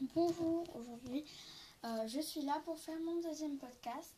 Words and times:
Bonjour, 0.00 0.64
aujourd'hui 0.74 1.24
euh, 1.84 2.08
je 2.08 2.20
suis 2.20 2.40
là 2.42 2.60
pour 2.64 2.76
faire 2.76 2.98
mon 2.98 3.20
deuxième 3.20 3.58
podcast. 3.58 4.12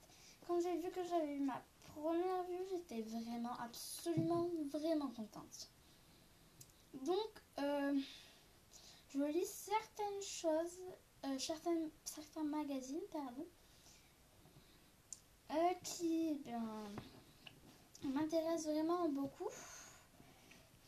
Quand 0.46 0.58
j'ai 0.58 0.74
vu 0.78 0.90
que 0.90 1.04
j'avais 1.04 1.34
eu 1.34 1.40
ma 1.40 1.62
première 1.94 2.44
vue, 2.44 2.64
j'étais 2.70 3.02
vraiment, 3.02 3.52
absolument, 3.62 4.48
vraiment 4.72 5.08
contente. 5.08 5.68
Donc, 7.04 7.28
euh, 7.58 7.94
je 9.10 9.22
lis 9.24 9.44
certaines 9.44 10.22
choses, 10.22 10.78
euh, 11.26 11.38
certaines, 11.38 11.90
certains 12.06 12.44
magazines, 12.44 13.04
pardon, 13.12 13.46
qui 15.82 16.40
ben, 16.46 16.88
m'intéressent 18.14 18.72
vraiment 18.72 19.10
beaucoup. 19.10 19.50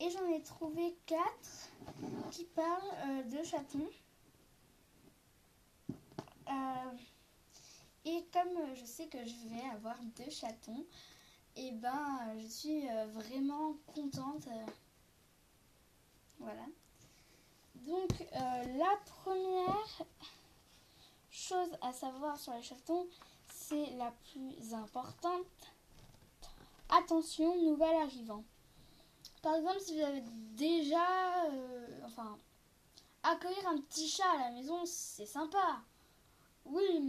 Et 0.00 0.08
j'en 0.08 0.26
ai 0.28 0.40
trouvé 0.42 0.96
quatre 1.04 1.68
qui 2.30 2.44
parlent 2.44 3.28
de 3.28 3.42
chatons. 3.42 3.90
Euh, 6.48 6.96
et 8.04 8.26
comme 8.32 8.74
je 8.74 8.84
sais 8.84 9.06
que 9.06 9.18
je 9.24 9.48
vais 9.48 9.68
avoir 9.74 9.96
deux 10.16 10.30
chatons, 10.30 10.86
et 11.56 11.68
eh 11.68 11.72
ben 11.72 12.18
je 12.38 12.46
suis 12.46 12.88
euh, 12.88 13.06
vraiment 13.06 13.74
contente. 13.86 14.46
Euh, 14.46 14.66
voilà. 16.38 16.66
Donc 17.74 18.10
la 18.32 18.96
première 19.06 20.02
chose 21.30 21.70
à 21.80 21.92
savoir 21.92 22.38
sur 22.38 22.52
les 22.54 22.62
chatons, 22.62 23.06
c'est 23.48 23.90
la 23.96 24.12
plus 24.30 24.74
importante. 24.74 25.72
Attention, 26.88 27.60
nouvel 27.62 27.94
arrivant. 27.96 28.44
Par 29.42 29.56
exemple, 29.56 29.80
si 29.80 29.96
vous 29.96 30.04
avez 30.04 30.22
déjà, 30.54 31.06
enfin, 32.04 32.36
accueillir 33.22 33.68
un 33.68 33.78
petit 33.78 34.08
chat 34.08 34.30
à 34.30 34.38
la 34.38 34.50
maison, 34.50 34.84
c'est 34.86 35.26
sympa. 35.26 35.82
Oui, 36.70 37.00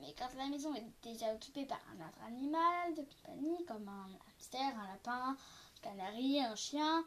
mais 0.00 0.14
quand 0.16 0.32
la 0.36 0.46
maison 0.46 0.72
est 0.74 0.86
déjà 1.02 1.32
occupée 1.34 1.66
par 1.66 1.80
un 1.90 2.06
autre 2.06 2.22
animal 2.26 2.94
de 2.94 3.02
compagnie, 3.02 3.64
comme 3.66 3.88
un 3.88 4.08
hamster, 4.28 4.78
un 4.78 4.86
lapin, 4.86 5.30
un 5.30 5.36
canari, 5.82 6.40
un 6.40 6.54
chien, 6.54 7.04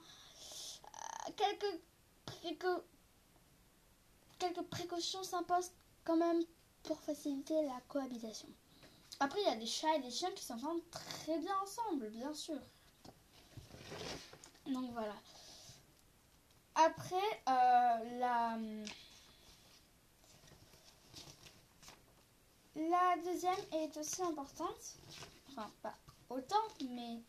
euh, 1.27 1.31
quelques, 1.36 1.81
précautions 4.69 5.23
s'imposent 5.23 5.71
quand 6.03 6.17
même 6.17 6.44
pour 6.83 6.99
faciliter 6.99 7.61
la 7.63 7.80
cohabitation. 7.88 8.49
Après, 9.21 9.39
il 9.41 9.45
y 9.45 9.52
a 9.52 9.55
des 9.55 9.66
chats 9.66 9.95
et 9.95 10.02
des 10.02 10.11
chiens 10.11 10.31
qui 10.31 10.43
s'entendent 10.43 10.81
très 10.91 11.38
bien 11.39 11.55
ensemble, 11.64 12.09
bien 12.09 12.33
sûr. 12.33 12.59
Donc 14.66 14.91
voilà. 14.91 15.16
Après, 16.75 17.41
euh, 17.47 18.19
la 18.19 18.58
La 22.88 23.17
deuxième 23.25 23.59
est 23.73 23.97
aussi 23.97 24.22
importante. 24.22 24.95
Enfin, 25.49 25.69
pas 25.81 25.94
autant, 26.30 26.63
mais 26.89 27.19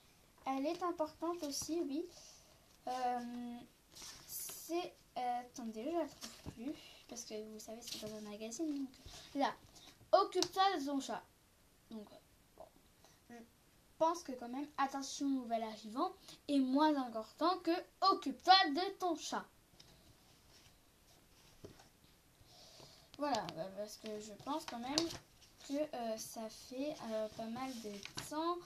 elle 0.46 0.64
est 0.64 0.80
importante 0.80 1.42
aussi, 1.42 1.80
oui. 1.80 2.06
Euh, 2.86 3.58
c'est. 4.28 4.94
Euh, 5.18 5.40
attendez, 5.40 5.90
je 5.90 5.98
la 5.98 6.06
trouve 6.06 6.52
plus. 6.54 6.72
Parce 7.08 7.24
que 7.24 7.34
vous 7.52 7.58
savez, 7.58 7.80
c'est 7.82 8.06
dans 8.06 8.16
un 8.16 8.20
magazine. 8.20 8.86
Là, 9.34 9.52
occupe-toi 10.12 10.62
de 10.78 10.86
ton 10.86 11.00
chat. 11.00 11.22
Donc, 11.90 12.06
bon. 12.56 12.66
Je 13.28 13.34
pense 13.98 14.22
que 14.22 14.32
quand 14.32 14.48
même, 14.48 14.68
attention, 14.78 15.28
nouvel 15.28 15.64
arrivant 15.64 16.12
est 16.46 16.60
moins 16.60 16.94
important 16.94 17.58
que 17.58 17.72
occupe-toi 18.02 18.54
de 18.68 18.98
ton 18.98 19.16
chat. 19.16 19.44
Voilà, 23.18 23.44
bah, 23.56 23.66
parce 23.76 23.96
que 23.96 24.20
je 24.20 24.32
pense 24.44 24.64
quand 24.64 24.78
même 24.78 24.96
euh, 25.78 26.16
ça 26.16 26.48
fait 26.48 26.94
euh, 27.10 27.28
pas 27.36 27.46
mal 27.46 27.70
de 27.82 27.92
temps 28.28 28.56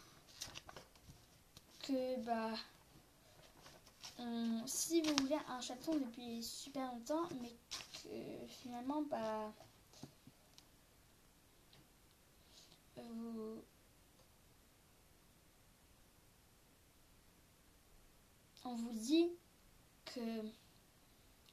que 1.83 2.21
bah 2.25 2.57
si 4.67 5.03
vous 5.03 5.15
voulez 5.17 5.37
un 5.49 5.61
chaton 5.61 5.97
depuis 5.97 6.43
super 6.43 6.93
longtemps 6.93 7.29
mais 7.43 7.53
que 8.03 8.47
finalement 8.49 9.03
bah 9.03 9.53
vous 12.97 13.63
on 18.65 18.75
vous 18.77 18.93
dit 18.93 19.29
que 20.07 20.41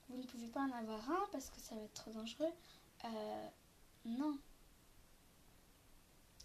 vous 0.09 0.17
ne 0.17 0.23
pouvez 0.23 0.47
pas 0.47 0.61
en 0.61 0.71
avoir 0.71 1.09
un 1.09 1.27
parce 1.31 1.49
que 1.49 1.59
ça 1.59 1.75
va 1.75 1.81
être 1.81 1.93
trop 1.93 2.11
dangereux 2.11 2.53
euh, 3.05 3.47
non 4.05 4.37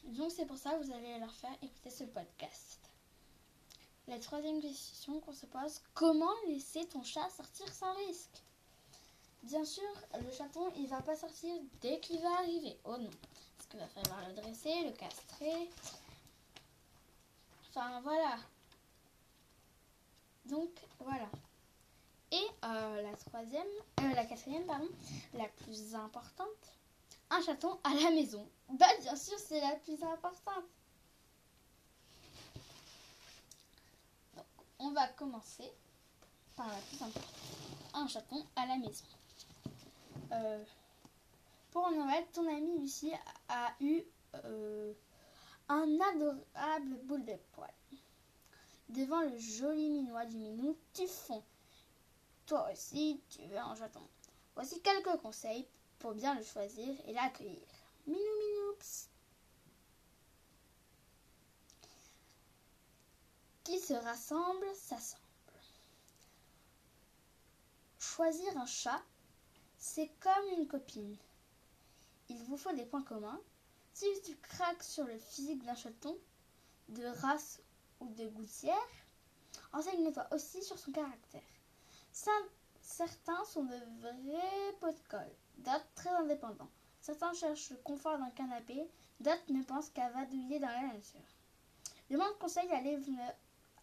donc 0.07 0.31
c'est 0.31 0.47
pour 0.47 0.59
ça 0.59 0.75
que 0.75 0.85
vous 0.85 0.93
allez 0.93 1.19
leur 1.19 1.35
faire 1.35 1.55
écouter 1.63 1.91
ce 1.91 2.05
podcast. 2.05 2.81
La 4.09 4.19
troisième 4.21 4.61
question 4.61 5.21
qu'on 5.21 5.33
se 5.33 5.47
pose, 5.47 5.81
comment 5.95 6.33
laisser 6.47 6.87
ton 6.87 7.03
chat 7.03 7.29
sortir 7.31 7.73
sans 7.73 7.93
risque? 8.07 8.43
Bien 9.43 9.65
sûr, 9.65 9.89
le 10.21 10.31
chaton, 10.33 10.73
il 10.77 10.87
va 10.89 11.03
pas 11.03 11.17
sortir 11.17 11.55
dès 11.81 11.99
qu'il 12.01 12.21
va 12.21 12.33
arriver. 12.39 12.79
Oh 12.85 12.97
non. 12.97 13.11
Parce 13.57 13.69
qu'il 13.69 13.81
va 13.81 13.89
falloir 13.89 14.29
le 14.29 14.35
dresser, 14.35 14.85
le 14.85 14.93
castrer. 14.93 15.71
Enfin, 17.69 18.01
voilà. 18.01 18.39
Donc, 20.47 20.71
voilà. 21.01 21.29
Et 22.31 22.47
euh, 22.65 23.03
la 23.03 23.17
troisième, 23.17 23.67
euh, 24.01 24.15
la 24.15 24.25
quatrième, 24.25 24.65
pardon, 24.67 24.89
la 25.35 25.49
plus 25.49 25.95
importante, 25.95 26.73
un 27.31 27.41
chaton 27.41 27.79
à 27.85 27.95
la 27.95 28.11
maison. 28.11 28.49
Bah 28.69 28.87
bien 29.01 29.17
sûr, 29.17 29.39
c'est 29.39 29.61
la 29.61 29.77
plus 29.77 30.03
importante. 30.03 30.65
Donc, 34.35 34.47
on 34.79 34.91
va 34.93 35.09
commencer 35.09 35.73
par 36.57 36.67
la 36.67 36.79
plus 36.79 37.03
importante. 37.03 37.35
Un 37.95 38.09
chaton 38.09 38.45
à 38.57 38.67
la 38.67 38.77
maison. 38.77 39.05
Euh, 40.33 40.65
pour 41.71 41.91
Noël, 41.91 42.27
ton 42.33 42.47
ami 42.49 42.79
Lucie 42.79 43.13
a 43.49 43.73
eu 43.81 44.03
euh, 44.45 44.93
un 45.69 45.99
adorable 46.01 46.97
boule 47.05 47.25
de 47.25 47.37
poil. 47.53 47.71
Devant 48.89 49.21
le 49.21 49.39
joli 49.39 49.91
minois 49.91 50.27
du 50.27 50.37
minou, 50.37 50.77
tu 50.93 51.07
fonds. 51.07 51.43
Toi 52.47 52.69
aussi, 52.73 53.21
tu 53.29 53.43
veux 53.43 53.59
un 53.59 53.75
chaton. 53.75 54.03
Voici 54.55 54.81
quelques 54.81 55.21
conseils 55.21 55.67
pour 55.99 56.15
bien 56.15 56.35
le 56.35 56.43
choisir 56.43 56.95
et 57.07 57.13
l'accueillir. 57.13 57.67
Minou 58.07 58.19
minoups. 58.19 59.09
Qui 63.65 63.81
se 63.81 63.95
rassemble, 63.95 64.67
s'assemble. 64.75 65.23
Choisir 67.99 68.57
un 68.57 68.67
chat, 68.67 69.03
c'est 69.79 70.11
comme 70.21 70.59
une 70.59 70.67
copine. 70.67 71.17
Il 72.29 72.43
vous 72.45 72.57
faut 72.57 72.73
des 72.73 72.87
points 72.87 73.03
communs. 73.03 73.41
Si 73.93 74.07
tu 74.25 74.37
craques 74.37 74.83
sur 74.83 75.05
le 75.05 75.19
physique 75.19 75.65
d'un 75.65 75.75
chaton, 75.75 76.17
de 76.89 77.05
race 77.05 77.61
ou 78.01 78.09
de 78.11 78.29
gouttière, 78.29 78.77
enseigne-toi 79.73 80.27
aussi 80.33 80.63
sur 80.63 80.79
son 80.79 80.93
caractère. 80.93 81.43
Certains 82.81 83.45
sont 83.47 83.65
de 83.65 83.77
vrais 84.01 84.73
pots 84.81 84.93
de 84.93 85.09
colle 85.09 85.35
d'autres 85.59 85.93
très 85.95 86.11
indépendants. 86.11 86.71
Certains 87.07 87.35
cherchent 87.35 87.71
le 87.71 87.77
confort 87.77 88.19
d'un 88.19 88.31
canapé, 88.31 88.85
d'autres 89.21 89.53
ne 89.53 89.63
pensent 89.63 89.91
qu'à 89.91 90.11
vadouiller 90.11 90.59
dans 90.59 90.67
la 90.67 90.89
nature. 90.89 91.21
Demande 92.11 92.37
conseil 92.41 92.69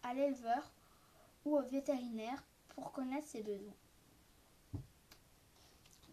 à 0.02 0.12
l'éleveur 0.12 0.70
ou 1.46 1.56
au 1.56 1.62
vétérinaire 1.62 2.44
pour 2.74 2.92
connaître 2.92 3.26
ses 3.26 3.42
besoins. 3.42 3.72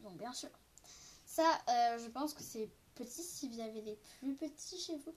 Donc 0.04 0.16
bien 0.16 0.32
sûr, 0.32 0.48
ça 1.26 1.44
euh, 1.68 2.00
je 2.00 2.08
pense 2.08 2.34
que 2.34 2.44
c'est 2.44 2.70
petit 2.96 3.24
si 3.24 3.50
vous 3.50 3.59
avez 3.59 3.82
des 3.82 3.97
plus 4.20 4.34
petits 4.34 4.80
chez 4.80 4.96
vous. 4.96 5.14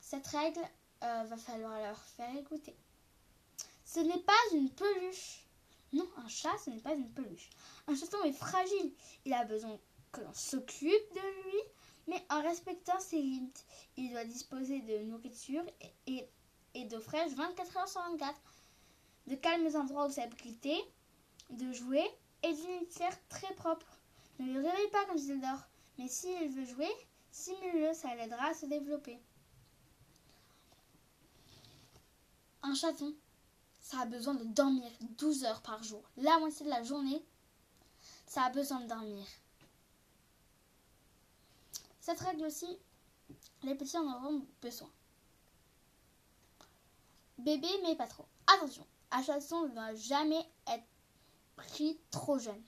Cette 0.00 0.26
règle 0.28 0.62
euh, 1.02 1.24
va 1.24 1.36
falloir 1.36 1.78
leur 1.78 2.02
faire 2.02 2.34
écouter. 2.38 2.74
Ce 3.84 4.00
n'est 4.00 4.22
pas 4.22 4.32
une 4.54 4.70
peluche. 4.70 5.46
Non, 5.92 6.08
un 6.16 6.28
chat, 6.28 6.56
ce 6.64 6.70
n'est 6.70 6.80
pas 6.80 6.94
une 6.94 7.12
peluche. 7.12 7.50
Un 7.86 7.94
chaton 7.94 8.24
est 8.24 8.32
fragile. 8.32 8.94
Il 9.26 9.34
a 9.34 9.44
besoin 9.44 9.78
que 10.14 10.20
l'on 10.20 10.34
s'occupe 10.34 11.14
de 11.14 11.42
lui, 11.42 11.60
mais 12.06 12.24
en 12.30 12.42
respectant 12.42 12.98
ses 13.00 13.20
limites. 13.20 13.64
Il 13.96 14.10
doit 14.10 14.24
disposer 14.24 14.80
de 14.80 15.04
nourriture 15.04 15.64
et, 16.06 16.84
d'eau 16.84 17.00
fraîche 17.00 17.32
24 17.32 17.76
heures 17.76 17.88
sur 17.88 18.00
24, 18.02 18.34
de 19.26 19.34
calmes 19.34 19.74
endroits 19.74 20.06
où 20.06 20.10
s'abriter, 20.10 20.78
de 21.50 21.72
jouer 21.72 22.04
et 22.42 22.52
d'une 22.52 22.80
litière 22.80 23.16
très 23.28 23.52
propre. 23.54 23.86
Ne 24.38 24.52
le 24.52 24.60
réveille 24.60 24.90
pas 24.90 25.04
quand 25.06 25.16
il 25.16 25.40
dort, 25.40 25.62
mais 25.98 26.08
s'il 26.08 26.48
veut 26.50 26.64
jouer, 26.64 26.90
simule-le, 27.30 27.92
ça 27.94 28.14
l'aidera 28.14 28.48
à 28.48 28.54
se 28.54 28.66
développer. 28.66 29.18
Un 32.62 32.74
chaton 32.74 33.14
ça 33.84 34.00
a 34.00 34.06
besoin 34.06 34.34
de 34.34 34.44
dormir 34.44 34.90
12 35.18 35.44
heures 35.44 35.60
par 35.60 35.82
jour. 35.82 36.02
La 36.16 36.38
moitié 36.38 36.64
de 36.64 36.70
la 36.70 36.82
journée, 36.82 37.22
ça 38.26 38.44
a 38.44 38.50
besoin 38.50 38.80
de 38.80 38.88
dormir. 38.88 39.26
Cette 42.04 42.20
règle 42.20 42.44
aussi, 42.44 42.78
les 43.62 43.74
petits 43.74 43.96
en 43.96 44.04
auront 44.04 44.42
besoin. 44.60 44.90
Bébé, 47.38 47.66
mais 47.82 47.96
pas 47.96 48.06
trop. 48.06 48.26
Attention, 48.46 48.86
un 49.10 49.22
chaton 49.22 49.62
ne 49.62 49.68
doit 49.68 49.94
jamais 49.94 50.46
être 50.66 50.84
pris 51.56 51.98
trop 52.10 52.38
jeune. 52.38 52.62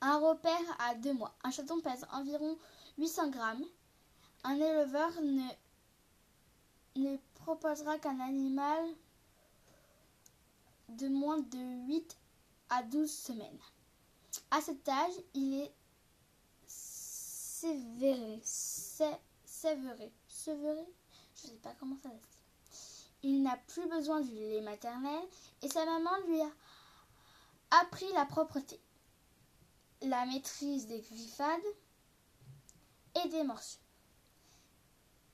Un 0.00 0.18
repère 0.18 0.76
à 0.80 0.96
deux 0.96 1.12
mois. 1.12 1.36
Un 1.44 1.52
chaton 1.52 1.80
pèse 1.82 2.04
environ 2.10 2.58
800 2.98 3.30
grammes. 3.30 3.64
Un 4.42 4.56
éleveur 4.56 5.12
ne, 5.20 5.48
ne 6.96 7.16
proposera 7.44 7.96
qu'un 8.00 8.18
animal 8.18 8.88
de 10.88 11.06
moins 11.06 11.38
de 11.38 11.86
8 11.86 12.18
à 12.70 12.82
12 12.82 13.08
semaines. 13.08 13.60
À 14.50 14.60
cet 14.60 14.88
âge, 14.88 15.14
il 15.34 15.60
est 15.60 15.72
sévéré, 17.64 18.40
sévéré, 18.42 20.12
sévéré, 20.28 20.84
je 21.34 21.46
ne 21.46 21.52
sais 21.52 21.58
pas 21.62 21.74
comment 21.80 21.96
ça 22.02 22.10
se 22.10 22.14
dit. 22.14 22.42
Il 23.22 23.42
n'a 23.42 23.56
plus 23.68 23.88
besoin 23.88 24.20
du 24.20 24.34
lait 24.34 24.60
maternel 24.60 25.22
et 25.62 25.68
sa 25.68 25.86
maman 25.86 26.10
lui 26.26 26.42
a 26.42 26.50
appris 27.80 28.12
la 28.12 28.26
propreté, 28.26 28.78
la 30.02 30.26
maîtrise 30.26 30.86
des 30.86 31.00
griffades 31.00 31.72
et 33.24 33.28
des 33.30 33.44
morsures. 33.44 33.80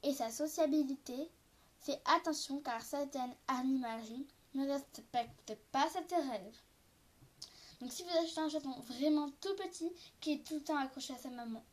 Et 0.05 0.15
sa 0.15 0.31
sociabilité 0.31 1.29
fait 1.81 2.01
attention 2.05 2.61
car 2.61 2.81
certaines 2.81 3.35
animaleries 3.49 4.29
ne 4.55 4.69
respectent 4.69 5.59
pas 5.73 5.89
cette 5.89 6.13
règle. 6.13 6.57
Donc 7.81 7.91
si 7.91 8.05
vous 8.05 8.17
achetez 8.23 8.41
un 8.41 8.49
chaton 8.49 8.79
vraiment 8.83 9.31
tout 9.41 9.57
petit 9.57 9.91
qui 10.21 10.35
est 10.35 10.47
tout 10.47 10.55
le 10.55 10.63
temps 10.63 10.77
accroché 10.77 11.13
à 11.15 11.19
sa 11.19 11.31
maman, 11.31 11.65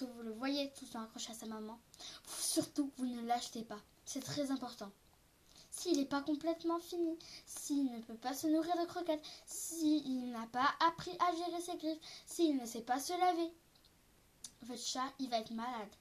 que 0.00 0.06
vous 0.06 0.22
le 0.22 0.32
voyez 0.32 0.72
tout 0.72 0.86
le 0.86 0.90
temps 0.90 1.02
accroché 1.02 1.32
à 1.32 1.34
sa 1.34 1.46
maman, 1.46 1.78
surtout 2.26 2.90
vous 2.96 3.06
ne 3.06 3.20
l'achetez 3.26 3.64
pas. 3.64 3.80
C'est 4.06 4.24
très 4.24 4.50
important. 4.50 4.90
S'il 5.70 5.98
n'est 5.98 6.06
pas 6.06 6.22
complètement 6.22 6.78
fini, 6.78 7.18
s'il 7.44 7.84
ne 7.92 8.00
peut 8.00 8.16
pas 8.16 8.34
se 8.34 8.46
nourrir 8.46 8.74
de 8.80 8.86
croquettes, 8.86 9.24
s'il 9.46 10.30
n'a 10.30 10.46
pas 10.46 10.74
appris 10.88 11.12
à 11.20 11.36
gérer 11.36 11.60
ses 11.60 11.76
griffes, 11.76 12.00
s'il 12.24 12.56
ne 12.56 12.64
sait 12.64 12.80
pas 12.80 12.98
se 12.98 13.12
laver, 13.12 13.52
votre 14.62 14.82
chat, 14.82 15.12
il 15.18 15.28
va 15.28 15.38
être 15.38 15.52
malade. 15.52 15.94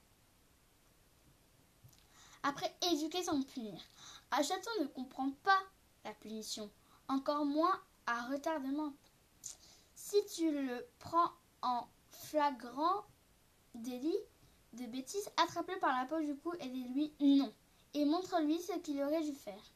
Après, 2.44 2.74
éduquer 2.94 3.22
sans 3.22 3.42
punir. 3.44 3.80
Un 4.32 4.44
chaton 4.44 4.72
ne 4.80 4.88
comprend 4.88 5.32
pas 5.44 5.60
la 6.06 6.14
punition, 6.14 6.72
encore 7.10 7.46
moins 7.46 7.82
à 8.08 8.28
retardement. 8.28 8.94
Si 9.94 10.18
tu 10.36 10.52
le 10.52 10.88
prends 11.00 11.32
en 11.62 11.86
flagrant 12.12 13.04
délit 13.76 14.18
de 14.74 14.86
bêtises, 14.86 15.30
attrape-le 15.38 15.80
par 15.80 15.98
la 15.98 16.06
peau 16.06 16.20
du 16.20 16.36
cou 16.36 16.54
et 16.60 16.68
dis-lui 16.68 17.14
non. 17.20 17.54
Et 17.94 18.06
montre-lui 18.06 18.62
ce 18.62 18.78
qu'il 18.80 19.02
aurait 19.02 19.24
dû 19.24 19.34
faire. 19.34 19.74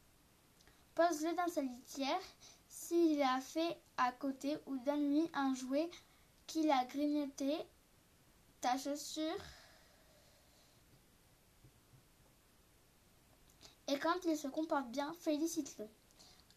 Pose-le 0.96 1.36
dans 1.36 1.48
sa 1.48 1.62
litière 1.62 2.22
s'il 2.68 3.22
a 3.22 3.42
fait 3.42 3.80
à 3.98 4.12
côté 4.12 4.58
ou 4.68 4.78
donne-lui 4.78 5.30
un 5.34 5.56
jouet 5.56 5.90
qu'il 6.46 6.70
a 6.70 6.86
grignoté, 6.86 7.58
ta 8.62 8.78
chaussure. 8.78 9.24
Et 13.88 13.98
quand 14.00 14.24
il 14.26 14.38
se 14.38 14.48
comporte 14.48 14.90
bien, 14.90 15.14
félicite-le. 15.20 15.88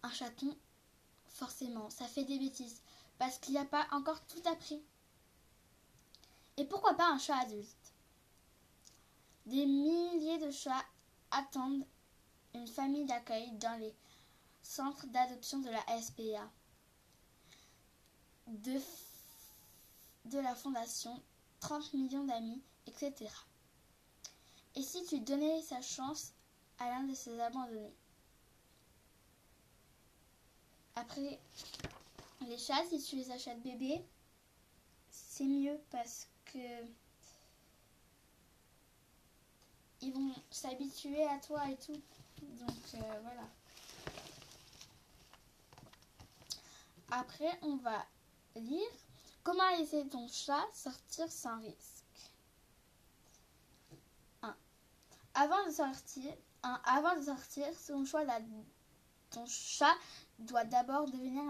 Un 0.03 0.11
chaton, 0.11 0.57
forcément, 1.29 1.91
ça 1.91 2.07
fait 2.07 2.25
des 2.25 2.39
bêtises 2.39 2.83
parce 3.19 3.39
qu'il 3.39 3.55
n'a 3.55 3.65
pas 3.65 3.87
encore 3.93 4.25
tout 4.27 4.43
appris. 4.47 4.83
Et 6.57 6.65
pourquoi 6.65 6.95
pas 6.95 7.11
un 7.11 7.19
chat 7.19 7.37
adulte? 7.39 7.93
Des 9.45 9.67
milliers 9.67 10.39
de 10.39 10.51
chats 10.51 10.85
attendent 11.31 11.87
une 12.55 12.67
famille 12.67 13.05
d'accueil 13.05 13.53
dans 13.53 13.79
les 13.79 13.95
centres 14.63 15.07
d'adoption 15.09 15.59
de 15.61 15.69
la 15.69 16.01
SPA, 16.01 16.51
de, 18.49 20.39
la 20.39 20.55
fondation 20.55 21.23
30 21.61 21.95
millions 21.95 22.25
d'amis, 22.25 22.63
etc. 22.87 23.31
Et 24.75 24.83
si 24.83 25.05
tu 25.05 25.21
donnais 25.21 25.63
sa 25.63 25.81
chance 25.81 26.33
à 26.79 26.89
l'un 26.91 27.05
de 27.05 27.15
ces 27.15 27.39
abandonnés? 27.39 27.95
Après, 30.95 31.39
les 32.47 32.59
chats, 32.59 32.85
si 32.89 33.03
tu 33.03 33.17
les 33.17 33.31
achètes 33.31 33.63
bébés, 33.63 34.03
c'est 35.11 35.45
mieux 35.45 35.79
parce 35.91 36.27
ils 40.01 40.13
vont 40.13 40.35
s'habituer 40.51 41.25
à 41.27 41.39
toi 41.39 41.69
et 41.69 41.77
tout. 41.77 42.01
Donc 42.43 42.95
euh, 42.95 43.21
voilà. 43.23 43.49
Après, 47.11 47.59
on 47.63 47.77
va 47.77 48.05
lire 48.57 48.89
comment 49.43 49.69
laisser 49.79 50.07
ton 50.09 50.29
chat 50.29 50.65
sortir 50.73 51.31
sans 51.31 51.61
risque. 51.61 52.05
1. 54.43 54.57
Avant 55.35 55.67
de 55.67 55.71
sortir, 55.71 56.35
avant 56.63 57.17
de 57.17 57.23
sortir, 57.23 57.67
ton, 57.87 58.05
choix 58.05 58.25
ton 59.31 59.47
chat 59.47 59.95
doit 60.39 60.65
d'abord 60.65 61.07
devenir 61.07 61.45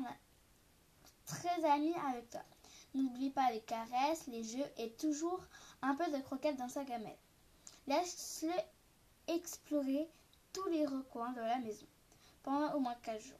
très 1.24 1.64
ami 1.64 1.94
avec 1.94 2.30
toi. 2.30 2.44
N'oublie 2.96 3.30
pas 3.30 3.50
les 3.50 3.60
caresses, 3.60 4.26
les 4.26 4.42
jeux 4.42 4.64
et 4.78 4.90
toujours 4.92 5.40
un 5.82 5.94
peu 5.94 6.10
de 6.10 6.22
croquettes 6.22 6.56
dans 6.56 6.68
sa 6.70 6.82
gamelle. 6.82 7.18
Laisse-le 7.86 8.52
explorer 9.34 10.08
tous 10.54 10.66
les 10.68 10.86
recoins 10.86 11.32
de 11.32 11.40
la 11.40 11.58
maison 11.58 11.86
pendant 12.42 12.72
au 12.74 12.80
moins 12.80 12.94
4 13.02 13.20
jours. 13.20 13.36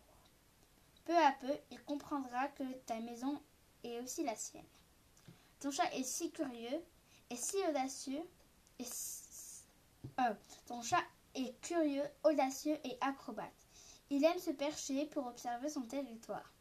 Peu 1.06 1.16
à 1.16 1.32
peu, 1.40 1.52
il 1.70 1.82
comprendra 1.84 2.48
que 2.48 2.64
ta 2.84 3.00
maison 3.00 3.40
est 3.82 3.98
aussi 4.00 4.24
la 4.24 4.36
sienne. 4.36 4.66
Ton 5.60 5.70
chat 5.70 5.90
est 5.94 6.02
si 6.02 6.30
curieux 6.32 6.82
et 7.30 7.36
si 7.36 7.56
audacieux 7.68 8.22
et 8.78 8.84
euh, 10.20 10.34
ton 10.66 10.82
chat 10.82 11.02
est 11.34 11.58
curieux, 11.62 12.04
audacieux 12.24 12.78
et 12.84 12.98
acrobate. 13.00 13.66
Il 14.10 14.22
aime 14.22 14.38
se 14.38 14.50
percher 14.50 15.06
pour 15.06 15.26
observer 15.26 15.70
son 15.70 15.82
territoire. 15.82 16.52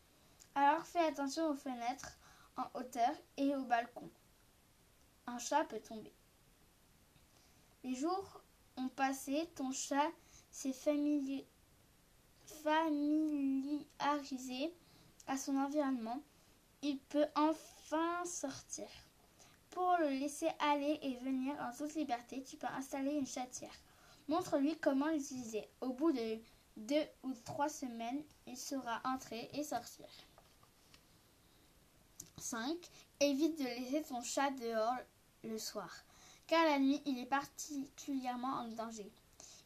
Alors 0.53 0.86
fais 0.86 1.06
attention 1.06 1.50
aux 1.50 1.56
fenêtres 1.56 2.18
en 2.57 2.66
hauteur 2.74 3.12
et 3.38 3.56
au 3.56 3.63
balcon. 3.66 4.10
Un 5.28 5.38
chat 5.38 5.63
peut 5.66 5.80
tomber. 5.80 6.13
Les 7.83 7.94
jours 7.95 8.42
ont 8.78 8.90
passé, 8.90 9.47
ton 9.56 9.71
chat 9.71 10.09
s'est 10.52 10.74
familiarisé 10.74 11.45
à 15.28 15.38
son 15.38 15.56
environnement. 15.57 16.21
Il 16.81 17.00
peut 17.00 17.28
enfin 17.35 18.26
sortir. 18.26 18.88
Pour 19.71 19.97
le 20.00 20.09
laisser 20.09 20.50
aller 20.59 21.00
et 21.02 21.16
venir 21.18 21.56
en 21.59 21.71
toute 21.76 21.95
liberté, 21.95 22.44
tu 22.44 22.57
peux 22.57 22.68
installer 22.68 23.14
une 23.14 23.28
chatière. 23.28 23.74
Montre-lui 24.28 24.78
comment 24.78 25.09
l'utiliser. 25.09 25.68
Au 25.81 25.90
bout 25.90 26.12
de 26.12 26.40
deux 26.78 27.06
ou 27.24 27.33
trois 27.44 27.69
semaines, 27.69 28.24
il 28.47 28.57
saura 28.57 29.02
entrer 29.04 29.50
et 29.54 29.64
sortir. 29.64 30.07
5. 32.45 32.78
Évite 33.21 33.57
de 33.57 33.64
laisser 33.64 34.04
ton 34.04 34.21
chat 34.21 34.52
dehors 34.52 34.99
le 35.44 35.57
soir, 35.57 35.92
car 36.45 36.64
la 36.66 36.78
nuit 36.78 37.02
il 37.06 37.18
est 37.18 37.25
particulièrement 37.25 38.59
en 38.59 38.68
danger. 38.68 39.11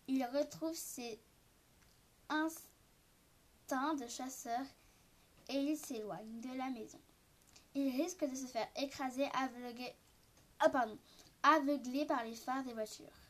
Il 0.07 0.23
retrouve 0.23 0.73
ses 0.73 1.19
instincts 2.29 3.95
de 3.95 4.07
chasseur 4.07 4.61
et 5.49 5.57
il 5.57 5.77
s'éloigne 5.77 6.39
de 6.39 6.57
la 6.57 6.69
maison. 6.69 7.01
Il 7.75 8.01
risque 8.01 8.23
de 8.23 8.35
se 8.35 8.45
faire 8.45 8.67
écraser, 8.77 9.27
aveuglé, 9.33 9.93
ah, 10.59 10.69
pardon, 10.69 10.97
aveuglé 11.43 12.05
par 12.05 12.23
les 12.23 12.35
phares 12.35 12.63
des 12.63 12.73
voitures. 12.73 13.28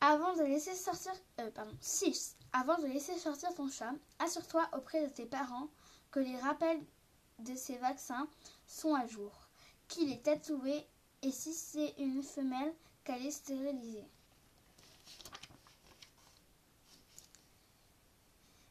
Avant 0.00 0.34
de 0.36 0.42
laisser 0.42 0.74
sortir, 0.74 1.12
euh, 1.40 1.50
pardon, 1.50 1.76
6. 1.80 2.36
Avant 2.52 2.78
de 2.78 2.86
laisser 2.86 3.18
sortir 3.18 3.54
ton 3.54 3.68
chat, 3.68 3.92
assure-toi 4.18 4.68
auprès 4.76 5.06
de 5.06 5.12
tes 5.12 5.26
parents 5.26 5.68
que 6.10 6.20
les 6.20 6.36
rappels 6.38 6.80
de 7.40 7.54
ces 7.54 7.76
vaccins 7.78 8.28
sont 8.66 8.94
à 8.94 9.06
jour, 9.06 9.32
qu'il 9.88 10.10
est 10.12 10.22
tatoué 10.22 10.86
et 11.22 11.30
si 11.30 11.52
c'est 11.52 11.94
une 11.98 12.22
femelle, 12.22 12.74
qu'elle 13.04 13.24
est 13.24 13.30
stérilisée. 13.30 14.06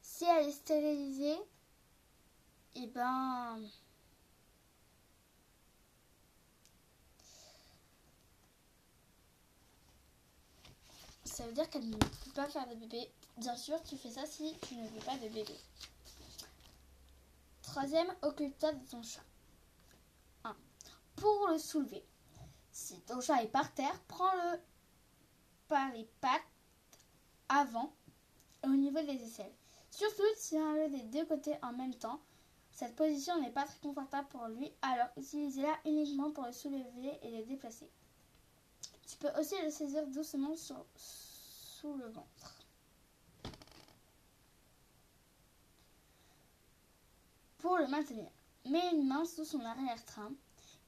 Si 0.02 0.26
elle 0.26 0.50
est 0.50 0.52
stérilisée, 0.52 1.38
eh 2.76 2.88
ben, 2.88 3.60
ça 11.36 11.46
veut 11.46 11.52
dire 11.52 11.70
qu'elle 11.70 11.90
ne 11.90 11.98
peut 11.98 12.32
pas 12.34 12.48
faire 12.48 12.66
de 12.66 12.76
bébé. 12.76 13.12
Bien 13.36 13.58
sûr, 13.58 13.84
tu 13.84 13.98
fais 13.98 14.10
ça 14.10 14.26
si 14.26 14.56
tu 14.62 14.76
ne 14.76 14.88
veux 14.88 15.02
pas 15.02 15.18
de 15.18 15.28
bébé. 15.28 15.54
Troisième, 17.62 18.08
occupe-toi 18.22 18.72
de 18.72 18.86
ton 18.90 19.04
chat. 19.04 19.24
1. 20.46 20.56
Pour 21.18 21.50
le 21.50 21.58
soulever. 21.58 22.06
Si 22.72 23.02
ton 23.02 23.20
chat 23.20 23.44
est 23.44 23.50
par 23.50 23.74
terre, 23.74 24.00
prends-le 24.08 24.60
par 25.68 25.92
les 25.92 26.06
pattes 26.22 26.42
avant 27.50 27.92
au 28.64 28.70
niveau 28.70 29.02
des 29.02 29.22
aisselles. 29.22 29.54
Surtout, 29.92 30.24
tiens-le 30.38 30.90
des 30.90 31.04
deux 31.04 31.26
côtés 31.26 31.58
en 31.62 31.74
même 31.74 31.96
temps. 31.96 32.22
Cette 32.72 32.96
position 32.96 33.42
n'est 33.42 33.52
pas 33.52 33.66
très 33.66 33.80
confortable 33.80 34.30
pour 34.30 34.48
lui, 34.48 34.72
alors 34.82 35.10
utilisez-la 35.18 35.80
uniquement 35.84 36.32
pour 36.32 36.46
le 36.46 36.54
soulever 36.54 37.20
et 37.24 37.32
le 37.32 37.44
déplacer. 37.44 37.90
Tu 39.06 39.18
peux 39.18 39.32
aussi 39.38 39.56
le 39.64 39.70
saisir 39.70 40.08
doucement 40.08 40.56
le 41.94 42.08
ventre. 42.08 42.66
Pour 47.60 47.78
le 47.78 47.88
maintenir, 47.88 48.30
mets 48.66 48.92
une 48.92 49.08
main 49.08 49.26
sous 49.26 49.46
son 49.46 49.64
arrière-train 49.64 50.32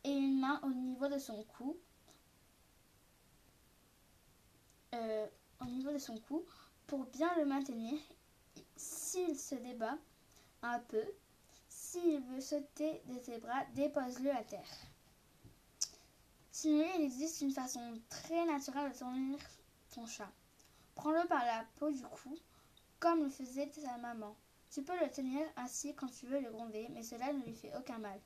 et 0.03 0.11
une 0.11 0.39
main 0.39 0.59
au 0.63 0.69
niveau 0.69 1.07
de 1.07 1.17
son 1.17 1.43
cou. 1.43 1.77
Euh, 4.93 5.27
au 5.61 5.65
niveau 5.65 5.91
de 5.91 5.97
son 5.97 6.17
cou 6.17 6.45
pour 6.87 7.05
bien 7.05 7.33
le 7.37 7.45
maintenir. 7.45 7.99
S'il 8.75 9.37
se 9.37 9.55
débat 9.55 9.97
un 10.61 10.79
peu, 10.79 11.03
s'il 11.67 12.21
veut 12.21 12.41
sauter 12.41 13.01
de 13.05 13.15
tes 13.19 13.37
bras, 13.39 13.65
dépose-le 13.75 14.31
à 14.31 14.43
terre. 14.43 14.69
Sinon, 16.51 16.85
il 16.97 17.03
existe 17.03 17.41
une 17.41 17.51
façon 17.51 18.01
très 18.09 18.45
naturelle 18.45 18.91
de 18.91 18.97
tenir 18.97 19.39
ton 19.93 20.05
chat. 20.05 20.31
Prends-le 20.97 21.27
par 21.27 21.45
la 21.45 21.63
peau 21.77 21.91
du 21.91 22.01
cou, 22.01 22.35
comme 22.99 23.23
le 23.23 23.29
faisait 23.29 23.71
sa 23.71 23.97
maman. 23.97 24.35
Tu 24.71 24.81
peux 24.81 24.99
le 24.99 25.09
tenir 25.11 25.45
ainsi 25.55 25.93
quand 25.93 26.07
tu 26.07 26.25
veux 26.25 26.41
le 26.41 26.51
gronder, 26.51 26.87
mais 26.89 27.03
cela 27.03 27.31
ne 27.31 27.43
lui 27.43 27.53
fait 27.53 27.71
aucun 27.77 27.99
mal. 27.99 28.19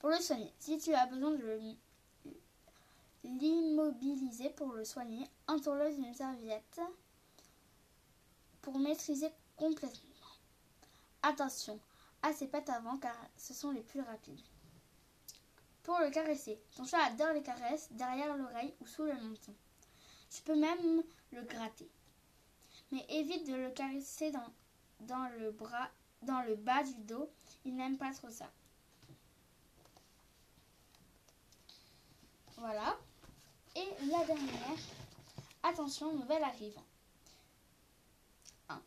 Pour 0.00 0.10
le 0.10 0.16
soigner, 0.16 0.52
si 0.58 0.76
tu 0.78 0.92
as 0.92 1.06
besoin 1.06 1.30
de 1.30 1.60
l'immobiliser 3.22 4.50
pour 4.50 4.72
le 4.72 4.84
soigner, 4.84 5.24
entoure-le 5.46 5.94
d'une 5.94 6.12
serviette 6.12 6.80
pour 8.60 8.76
maîtriser 8.80 9.30
complètement. 9.56 10.10
Attention 11.22 11.78
à 12.22 12.32
ses 12.32 12.48
pattes 12.48 12.70
avant 12.70 12.98
car 12.98 13.14
ce 13.36 13.54
sont 13.54 13.70
les 13.70 13.82
plus 13.82 14.00
rapides. 14.00 14.51
Pour 15.82 15.98
le 15.98 16.10
caresser, 16.10 16.60
ton 16.76 16.84
chat 16.84 17.02
adore 17.04 17.32
les 17.32 17.42
caresses 17.42 17.88
derrière 17.92 18.36
l'oreille 18.36 18.74
ou 18.80 18.86
sous 18.86 19.04
le 19.04 19.14
menton. 19.14 19.54
Tu 20.30 20.42
peux 20.42 20.56
même 20.56 21.02
le 21.32 21.42
gratter 21.42 21.90
mais 22.92 23.04
évite 23.08 23.46
de 23.46 23.54
le 23.54 23.70
caresser 23.70 24.30
dans, 24.30 24.52
dans 25.00 25.28
le 25.38 25.50
bras, 25.50 25.88
dans 26.20 26.42
le 26.42 26.54
bas 26.54 26.84
du 26.84 26.94
dos. 27.00 27.28
Il 27.64 27.74
n'aime 27.74 27.96
pas 27.96 28.12
trop 28.12 28.30
ça. 28.30 28.50
Voilà. 32.58 32.96
Et 33.74 33.88
la 34.06 34.24
dernière, 34.24 34.78
attention, 35.62 36.12
nouvelle 36.12 36.44
arrivant. 36.44 36.84
1. 38.68 38.82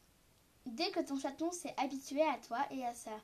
Dès 0.68 0.92
que 0.92 1.00
ton 1.00 1.18
chaton 1.18 1.52
s'est 1.52 1.74
habitué 1.78 2.22
à 2.22 2.38
toi 2.38 2.60
et 2.70 2.86
à 2.86 2.94
sa 2.94 3.20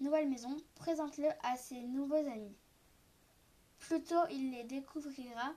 nouvelle 0.00 0.28
maison, 0.28 0.56
présente-le 0.76 1.28
à 1.42 1.56
ses 1.56 1.82
nouveaux 1.82 2.14
amis. 2.14 2.56
Plus 3.90 4.04
tôt 4.04 4.24
il 4.30 4.52
les 4.52 4.62
découvrira, 4.62 5.52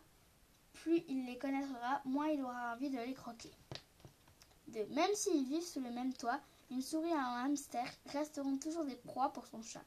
plus 0.73 1.03
il 1.07 1.27
les 1.27 1.37
connaîtra, 1.37 2.01
moins 2.03 2.29
il 2.29 2.41
aura 2.41 2.73
envie 2.73 2.89
de 2.89 2.97
les 2.97 3.13
croquer. 3.13 3.51
Même 4.89 5.13
s'ils 5.13 5.45
vivent 5.45 5.61
sous 5.61 5.81
le 5.81 5.91
même 5.91 6.11
toit, 6.13 6.41
une 6.71 6.81
souris 6.81 7.11
et 7.11 7.13
un 7.13 7.45
hamster 7.45 7.85
resteront 8.07 8.57
toujours 8.57 8.85
des 8.85 8.95
proies 8.95 9.31
pour 9.33 9.45
son 9.45 9.61
chat. 9.61 9.83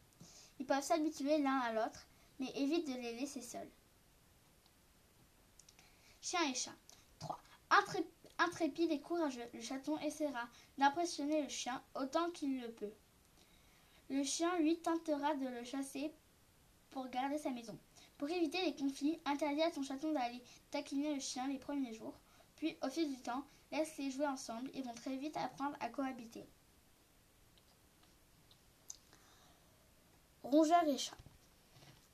Ils 0.60 0.64
peuvent 0.64 0.84
s'habituer 0.84 1.38
l'un 1.38 1.58
à 1.58 1.72
l'autre, 1.72 2.06
mais 2.38 2.52
évite 2.54 2.86
de 2.86 2.94
les 2.94 3.16
laisser 3.16 3.42
seuls. 3.42 3.68
Chien 6.20 6.48
et 6.48 6.54
chat. 6.54 6.76
3. 7.18 7.40
Intrépide 8.38 8.92
et 8.92 9.00
courageux, 9.00 9.42
le 9.54 9.60
chaton 9.60 9.98
essaiera 9.98 10.46
d'impressionner 10.78 11.42
le 11.42 11.48
chien 11.48 11.82
autant 11.96 12.30
qu'il 12.30 12.60
le 12.60 12.70
peut. 12.70 12.94
Le 14.08 14.22
chien, 14.22 14.56
lui, 14.60 14.78
tentera 14.78 15.34
de 15.34 15.48
le 15.48 15.64
chasser 15.64 16.14
pour 16.90 17.08
garder 17.08 17.38
sa 17.38 17.50
maison. 17.50 17.76
Pour 18.18 18.30
éviter 18.30 18.62
les 18.64 18.74
conflits, 18.74 19.20
interdis 19.26 19.62
à 19.62 19.70
ton 19.70 19.82
chaton 19.82 20.12
d'aller 20.12 20.42
taquiner 20.70 21.14
le 21.14 21.20
chien 21.20 21.46
les 21.48 21.58
premiers 21.58 21.92
jours. 21.92 22.14
Puis, 22.56 22.76
au 22.82 22.88
fil 22.88 23.08
du 23.08 23.20
temps, 23.20 23.44
laisse-les 23.72 24.10
jouer 24.10 24.26
ensemble. 24.26 24.70
Ils 24.74 24.84
vont 24.84 24.94
très 24.94 25.16
vite 25.16 25.36
apprendre 25.36 25.76
à 25.80 25.88
cohabiter. 25.88 26.46
Rongeur 30.42 30.84
et 30.84 30.96
chat. 30.96 31.16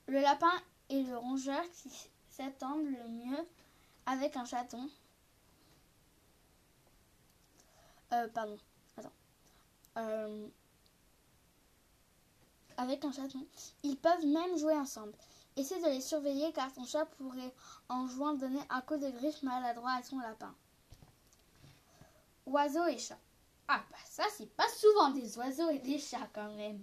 Le 0.06 0.21
lapin 0.21 0.52
est 0.88 1.02
le 1.02 1.16
rongeur 1.16 1.62
qui 1.71 1.90
s'attendent 2.30 2.87
le 2.87 3.09
mieux 3.09 3.47
avec 4.06 4.37
un 4.37 4.44
chaton. 4.44 4.90
Euh, 8.12 8.28
pardon. 8.28 8.59
Attends. 8.97 9.12
Euh, 9.99 10.49
avec 12.76 13.04
un 13.04 13.12
chaton. 13.12 13.47
Ils 13.82 13.97
peuvent 13.97 14.26
même 14.26 14.56
jouer 14.59 14.75
ensemble. 14.75 15.12
Essaie 15.56 15.80
de 15.80 15.87
les 15.87 16.00
surveiller 16.00 16.52
car 16.52 16.73
ton 16.73 16.85
chat 16.85 17.04
pourrait 17.04 17.54
en 17.88 18.06
jouant 18.06 18.35
donner 18.35 18.62
un 18.71 18.80
coup 18.80 18.97
de 18.97 19.11
griffe 19.11 19.42
maladroit 19.42 19.92
à 19.92 20.02
ton 20.02 20.18
lapin. 20.18 20.54
Oiseaux 22.47 22.87
et 22.87 22.99
chats. 22.99 23.18
Ah 23.68 23.82
bah 23.90 23.99
ça 24.04 24.25
c'est 24.37 24.50
pas 24.56 24.68
souvent 24.68 25.11
des 25.11 25.38
oiseaux 25.38 25.71
et 25.71 25.78
des 25.78 25.99
chats 25.99 26.28
quand 26.32 26.52
même. 26.54 26.82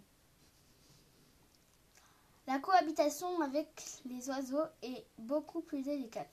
La 2.48 2.60
cohabitation 2.60 3.42
avec 3.42 3.84
les 4.06 4.28
oiseaux 4.30 4.66
est 4.82 5.06
beaucoup 5.18 5.62
plus 5.62 5.84
délicate. 5.84 6.30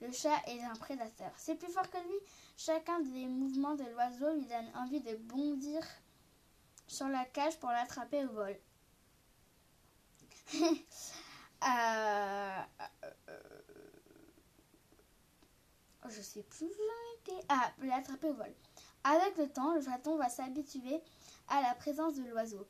Le 0.00 0.10
chat 0.10 0.42
est 0.48 0.60
un 0.60 0.74
prédateur. 0.74 1.30
C'est 1.36 1.54
plus 1.54 1.72
fort 1.72 1.88
que 1.88 1.98
lui. 1.98 2.18
Chacun 2.56 2.98
des 3.00 3.26
mouvements 3.26 3.76
de 3.76 3.84
l'oiseau 3.84 4.32
lui 4.34 4.46
donne 4.46 4.70
envie 4.74 5.00
de 5.00 5.14
bondir 5.14 5.80
sur 6.88 7.06
la 7.06 7.24
cage 7.26 7.58
pour 7.60 7.70
l'attraper 7.70 8.24
au 8.24 8.32
vol. 8.32 8.56
Euh, 11.64 12.62
euh, 13.28 13.38
je 16.08 16.20
sais 16.20 16.42
plus 16.42 16.66
où 16.66 16.68
j'en 16.68 17.34
étais. 17.34 17.46
Ah, 17.48 17.70
l'attraper 17.82 18.28
au 18.28 18.34
vol. 18.34 18.52
Avec 19.04 19.36
le 19.36 19.48
temps, 19.48 19.74
le 19.74 19.82
chaton 19.82 20.16
va 20.16 20.28
s'habituer 20.28 21.00
à 21.48 21.62
la 21.62 21.74
présence 21.74 22.14
de 22.14 22.24
l'oiseau. 22.24 22.66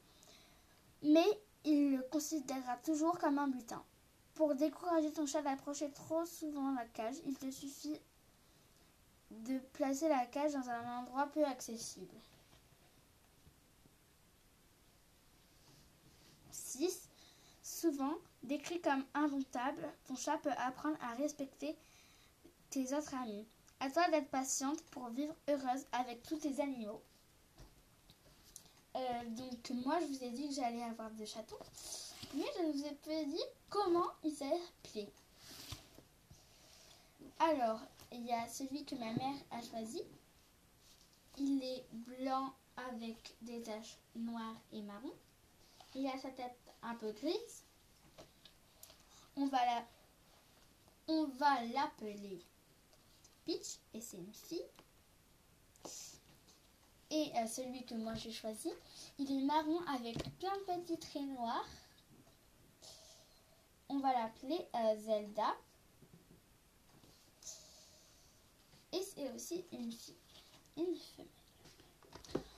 Mais 1.02 1.26
il 1.64 1.96
le 1.96 2.02
considérera 2.02 2.76
toujours 2.78 3.18
comme 3.18 3.38
un 3.38 3.48
butin. 3.48 3.82
Pour 4.34 4.54
décourager 4.54 5.12
ton 5.12 5.26
chat 5.26 5.42
d'approcher 5.42 5.90
trop 5.92 6.24
souvent 6.24 6.72
la 6.74 6.86
cage, 6.86 7.16
il 7.26 7.36
te 7.36 7.50
suffit 7.50 8.00
de 9.30 9.58
placer 9.72 10.08
la 10.08 10.26
cage 10.26 10.52
dans 10.52 10.68
un 10.68 10.98
endroit 10.98 11.26
peu 11.26 11.44
accessible. 11.44 12.14
6. 16.50 17.08
Souvent, 17.62 18.14
décrit 18.42 18.80
comme 18.80 19.04
indomptable, 19.14 19.88
ton 20.06 20.16
chat 20.16 20.38
peut 20.38 20.52
apprendre 20.56 20.96
à 21.02 21.14
respecter 21.14 21.76
tes 22.70 22.94
autres 22.94 23.14
amis. 23.14 23.46
À 23.80 23.90
toi 23.90 24.08
d'être 24.10 24.30
patiente 24.30 24.80
pour 24.90 25.08
vivre 25.08 25.34
heureuse 25.48 25.86
avec 25.92 26.22
tous 26.22 26.36
tes 26.36 26.60
animaux. 26.60 27.02
Euh, 28.94 29.24
donc 29.30 29.70
moi 29.84 29.98
je 30.00 30.06
vous 30.06 30.24
ai 30.24 30.30
dit 30.30 30.48
que 30.48 30.54
j'allais 30.54 30.82
avoir 30.82 31.10
des 31.12 31.26
chatons, 31.26 31.56
mais 32.34 32.44
je 32.56 32.62
ne 32.62 32.72
vous 32.72 32.84
ai 32.84 32.92
pas 32.92 33.24
dit 33.24 33.44
comment 33.70 34.08
ils 34.22 34.32
s'appelaient. 34.32 35.12
Alors, 37.38 37.80
il 38.12 38.24
y 38.24 38.32
a 38.32 38.46
celui 38.46 38.84
que 38.84 38.94
ma 38.94 39.12
mère 39.14 39.34
a 39.50 39.60
choisi. 39.62 40.02
Il 41.38 41.62
est 41.64 41.84
blanc 41.92 42.52
avec 42.76 43.34
des 43.40 43.62
taches 43.62 43.96
noires 44.14 44.60
et 44.72 44.82
marron. 44.82 45.12
Il 45.94 46.06
a 46.06 46.16
sa 46.18 46.30
tête 46.30 46.56
un 46.82 46.94
peu 46.94 47.10
grise. 47.12 47.61
On 49.52 49.54
va 49.54 49.66
la... 49.66 49.86
On 51.08 51.24
va 51.26 51.62
l'appeler 51.74 52.42
Peach 53.44 53.80
et 53.92 54.00
c'est 54.00 54.16
une 54.16 54.32
fille. 54.32 54.64
Et 57.10 57.30
euh, 57.36 57.46
celui 57.46 57.84
que 57.84 57.94
moi 57.94 58.14
j'ai 58.14 58.32
choisi, 58.32 58.70
il 59.18 59.30
est 59.30 59.44
marron 59.44 59.80
avec 59.88 60.16
plein 60.38 60.56
de 60.56 60.80
petits 60.80 60.98
traits 60.98 61.26
noirs. 61.26 61.68
On 63.90 63.98
va 63.98 64.14
l'appeler 64.14 64.66
euh, 64.74 64.96
Zelda. 64.96 65.54
Et 68.92 69.02
c'est 69.02 69.30
aussi 69.32 69.66
une 69.72 69.92
fille, 69.92 70.16
une 70.78 70.96
femelle. 70.96 71.28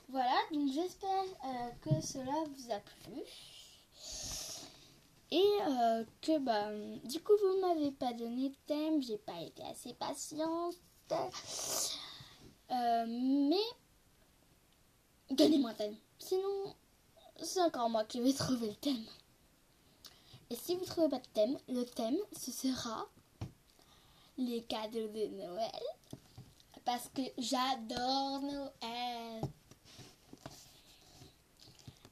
Voilà, 0.07 0.37
donc 0.53 0.71
j'espère 0.71 1.25
euh, 1.43 1.71
que 1.81 1.99
cela 1.99 2.45
vous 2.55 2.71
a 2.71 2.79
plu. 2.79 3.21
Et 5.35 5.59
que 6.21 6.39
bah, 6.39 6.69
du 7.03 7.21
coup 7.21 7.33
vous 7.41 7.59
m'avez 7.59 7.91
pas 7.91 8.13
donné 8.13 8.49
de 8.49 8.55
thème, 8.67 9.01
j'ai 9.01 9.17
pas 9.17 9.41
été 9.41 9.63
assez 9.63 9.93
patiente. 9.93 10.77
mais 12.69 13.65
donnez-moi 15.29 15.71
un 15.71 15.73
thème. 15.73 15.95
Sinon, 16.19 16.73
c'est 17.43 17.61
encore 17.61 17.89
moi 17.89 18.05
qui 18.05 18.21
vais 18.21 18.31
trouver 18.31 18.67
le 18.67 18.75
thème. 18.75 19.03
Et 20.49 20.55
si 20.55 20.77
vous 20.77 20.85
trouvez 20.85 21.09
pas 21.09 21.19
de 21.19 21.27
thème, 21.33 21.57
le 21.67 21.83
thème, 21.83 22.17
ce 22.31 22.51
sera 22.51 23.05
les 24.37 24.63
cadeaux 24.63 25.09
de 25.09 25.27
Noël. 25.35 25.83
Parce 26.85 27.09
que 27.09 27.23
j'adore 27.37 28.39
Noël. 28.41 29.41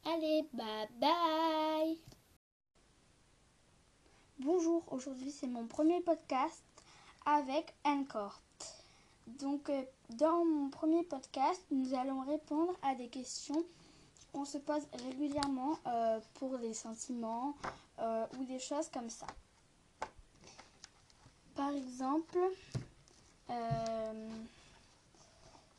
Allez, 0.04 0.46
bye 0.52 0.90
bye. 1.00 1.98
Bonjour, 4.46 4.84
aujourd'hui 4.92 5.32
c'est 5.32 5.48
mon 5.48 5.66
premier 5.68 6.02
podcast 6.02 6.62
avec 7.26 7.74
Encore. 7.86 8.42
Donc 9.40 9.70
euh, 9.70 9.84
dans 10.18 10.44
mon 10.44 10.70
premier 10.70 11.04
podcast, 11.04 11.62
nous 11.72 11.94
allons 11.94 12.20
répondre 12.26 12.74
à 12.82 12.94
des 12.94 13.08
questions 13.08 13.64
qu'on 14.34 14.44
se 14.44 14.58
pose 14.58 14.82
régulièrement 15.06 15.80
euh, 15.88 16.20
pour 16.34 16.58
des 16.58 16.74
sentiments 16.74 17.56
euh, 18.00 18.26
ou 18.38 18.44
des 18.44 18.60
choses 18.60 18.90
comme 18.90 19.10
ça. 19.10 19.28
Par 21.56 21.70
exemple, 21.70 22.38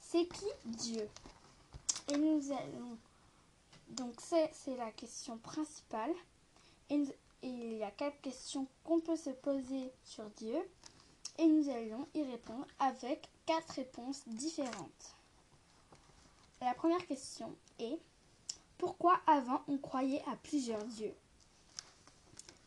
c'est 0.00 0.26
qui 0.26 0.46
Dieu? 0.64 1.06
Et 2.08 2.16
nous 2.16 2.50
allons... 2.50 2.96
Donc 3.90 4.14
c'est 4.22 4.76
la 4.78 4.90
question 4.92 5.36
principale. 5.36 6.14
Il 7.48 7.78
y 7.78 7.82
a 7.82 7.90
quatre 7.90 8.20
questions 8.20 8.66
qu'on 8.84 9.00
peut 9.00 9.16
se 9.16 9.30
poser 9.30 9.92
sur 10.04 10.24
Dieu. 10.30 10.56
Et 11.38 11.46
nous 11.46 11.68
allons 11.68 12.06
y 12.14 12.22
répondre 12.22 12.66
avec 12.78 13.28
quatre 13.44 13.74
réponses 13.74 14.22
différentes. 14.26 15.16
La 16.60 16.74
première 16.74 17.04
question 17.06 17.54
est 17.78 17.98
pourquoi 18.78 19.20
avant 19.26 19.62
on 19.68 19.78
croyait 19.78 20.22
à 20.30 20.36
plusieurs 20.36 20.84
dieux? 20.84 21.14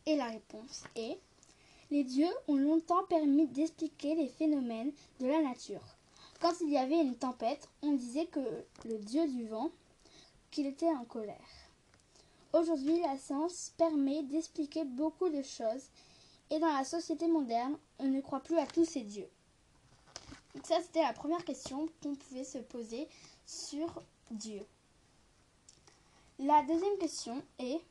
Et 0.06 0.16
la 0.16 0.26
réponse 0.26 0.84
est 0.96 1.18
les 1.90 2.04
dieux 2.04 2.34
ont 2.50 2.58
longtemps 2.58 3.06
permis 3.06 3.48
d'expliquer 3.48 4.16
les 4.16 4.28
phénomènes 4.28 4.92
de 5.22 5.28
la 5.28 5.42
nature. 5.42 5.84
Quand 6.42 6.54
il 6.62 6.70
y 6.70 6.78
avait 6.78 7.00
une 7.00 7.16
tempête, 7.16 7.70
on 7.82 7.94
disait 7.94 8.26
que 8.26 8.42
le 8.86 8.98
dieu 8.98 9.26
du 9.28 9.48
vent, 9.48 9.72
qu'il 10.52 10.68
était 10.68 10.90
en 10.90 11.06
colère. 11.06 11.36
Aujourd'hui, 12.54 13.02
la 13.02 13.18
science 13.18 13.74
permet 13.78 14.24
d'expliquer 14.24 14.86
beaucoup 14.86 15.30
de 15.30 15.42
choses 15.42 15.90
et 16.50 16.60
dans 16.60 16.72
la 16.72 16.86
société 16.86 17.28
moderne, 17.28 17.78
on 18.00 18.08
ne 18.08 18.22
croit 18.22 18.40
plus 18.40 18.58
à 18.58 18.66
tous 18.66 18.86
ces 18.86 19.02
dieux. 19.02 19.30
Donc 20.56 20.66
ça, 20.66 20.82
c'était 20.82 21.02
la 21.02 21.14
première 21.14 21.44
question 21.44 21.90
qu'on 22.02 22.16
pouvait 22.16 22.46
se 22.46 22.60
poser 22.60 23.08
sur 23.46 24.02
Dieu. 24.32 24.66
La 26.40 26.64
deuxième 26.64 26.98
question 27.00 27.44
est, 27.60 27.82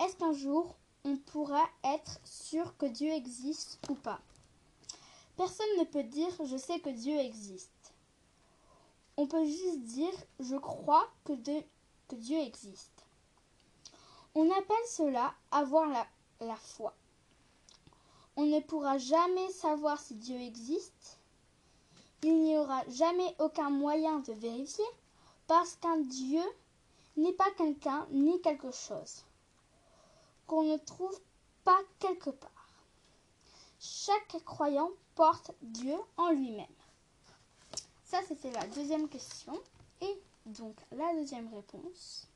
est-ce 0.00 0.16
qu'un 0.16 0.32
jour 0.32 0.76
on 1.04 1.16
pourra 1.16 1.64
être 1.84 2.20
sûr 2.24 2.76
que 2.78 2.86
Dieu 2.86 3.10
existe 3.10 3.78
ou 3.90 3.94
pas? 3.94 4.20
Personne 5.36 5.78
ne 5.78 5.84
peut 5.84 6.04
dire 6.04 6.30
je 6.44 6.56
sais 6.56 6.80
que 6.80 6.90
Dieu 6.90 7.18
existe. 7.18 7.92
On 9.16 9.26
peut 9.26 9.44
juste 9.44 9.80
dire 9.80 10.12
je 10.38 10.56
crois 10.56 11.06
que, 11.24 11.32
que 12.08 12.16
Dieu 12.16 12.38
existe. 12.38 12.99
On 14.34 14.50
appelle 14.50 14.86
cela 14.88 15.34
avoir 15.50 15.88
la, 16.40 16.56
foi. 16.56 16.94
On 18.36 18.44
ne 18.44 18.60
pourra 18.60 18.96
jamais 18.96 19.50
savoir 19.50 20.00
si 20.00 20.14
Dieu 20.14 20.40
existe. 20.40 21.18
Il 22.22 22.42
n'y 22.42 22.56
aura 22.56 22.82
jamais 22.88 23.34
aucun 23.38 23.70
moyen 23.70 24.20
de 24.20 24.32
vérifier 24.32 24.84
parce 25.46 25.74
qu'un 25.76 25.98
Dieu 25.98 26.42
n'est 27.16 27.32
pas 27.32 27.50
quelqu'un 27.56 28.06
ni 28.10 28.40
quelque 28.40 28.70
chose 28.70 29.24
qu'on 30.46 30.62
ne 30.64 30.76
trouve 30.78 31.18
pas 31.64 31.80
quelque 31.98 32.30
part. 32.30 32.50
Chaque 33.78 34.44
croyant 34.44 34.90
porte 35.14 35.52
Dieu 35.62 35.96
en 36.16 36.30
lui-même. 36.30 36.66
Ça, 38.04 38.20
c'était 38.26 38.50
la 38.50 38.66
deuxième 38.66 39.08
question. 39.08 39.52
Et 40.00 40.20
donc, 40.46 40.76
la 40.90 41.14
deuxième 41.14 41.52
réponse. 41.54 42.29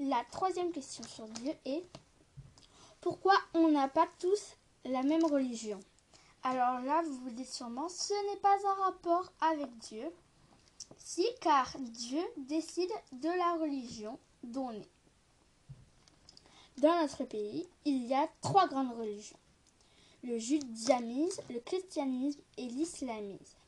La 0.00 0.24
troisième 0.32 0.72
question 0.72 1.04
sur 1.04 1.28
Dieu 1.28 1.52
est 1.64 1.84
pourquoi 3.00 3.34
on 3.54 3.68
n'a 3.68 3.86
pas 3.86 4.08
tous 4.18 4.56
la 4.84 5.04
même 5.04 5.24
religion? 5.24 5.78
Alors 6.42 6.80
là, 6.80 7.02
vous 7.02 7.16
vous 7.18 7.30
dites 7.30 7.52
sûrement, 7.52 7.88
ce 7.88 8.12
n'est 8.30 8.40
pas 8.40 8.56
un 8.66 8.84
rapport 8.86 9.32
avec 9.40 9.78
Dieu, 9.78 10.10
si, 10.98 11.24
car 11.40 11.70
Dieu 11.78 12.22
décide 12.38 12.90
de 13.12 13.28
la 13.28 13.54
religion 13.62 14.18
dont 14.42 14.68
on 14.68 14.72
est. 14.72 14.88
Dans 16.78 17.00
notre 17.00 17.22
pays, 17.24 17.68
il 17.84 18.04
y 18.04 18.14
a 18.14 18.28
trois 18.40 18.66
grandes 18.66 18.98
religions. 18.98 19.38
Le 20.24 20.38
judaïsme, 20.38 21.42
le 21.50 21.60
christianisme 21.60 22.40
et 22.56 22.66
l'islamisme. 22.66 23.58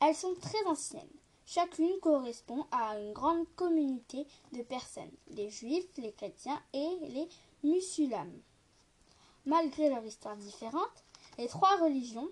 Elles 0.00 0.16
sont 0.16 0.34
très 0.40 0.64
anciennes. 0.66 1.06
Chacune 1.54 2.00
correspond 2.00 2.66
à 2.70 2.98
une 2.98 3.12
grande 3.12 3.44
communauté 3.56 4.26
de 4.52 4.62
personnes, 4.62 5.12
les 5.26 5.50
juifs, 5.50 5.98
les 5.98 6.14
chrétiens 6.14 6.58
et 6.72 6.96
les 7.02 7.28
musulmans. 7.62 8.40
Malgré 9.44 9.90
leur 9.90 10.02
histoire 10.02 10.34
différente, 10.38 11.04
les 11.36 11.48
trois 11.48 11.76
religions 11.76 12.30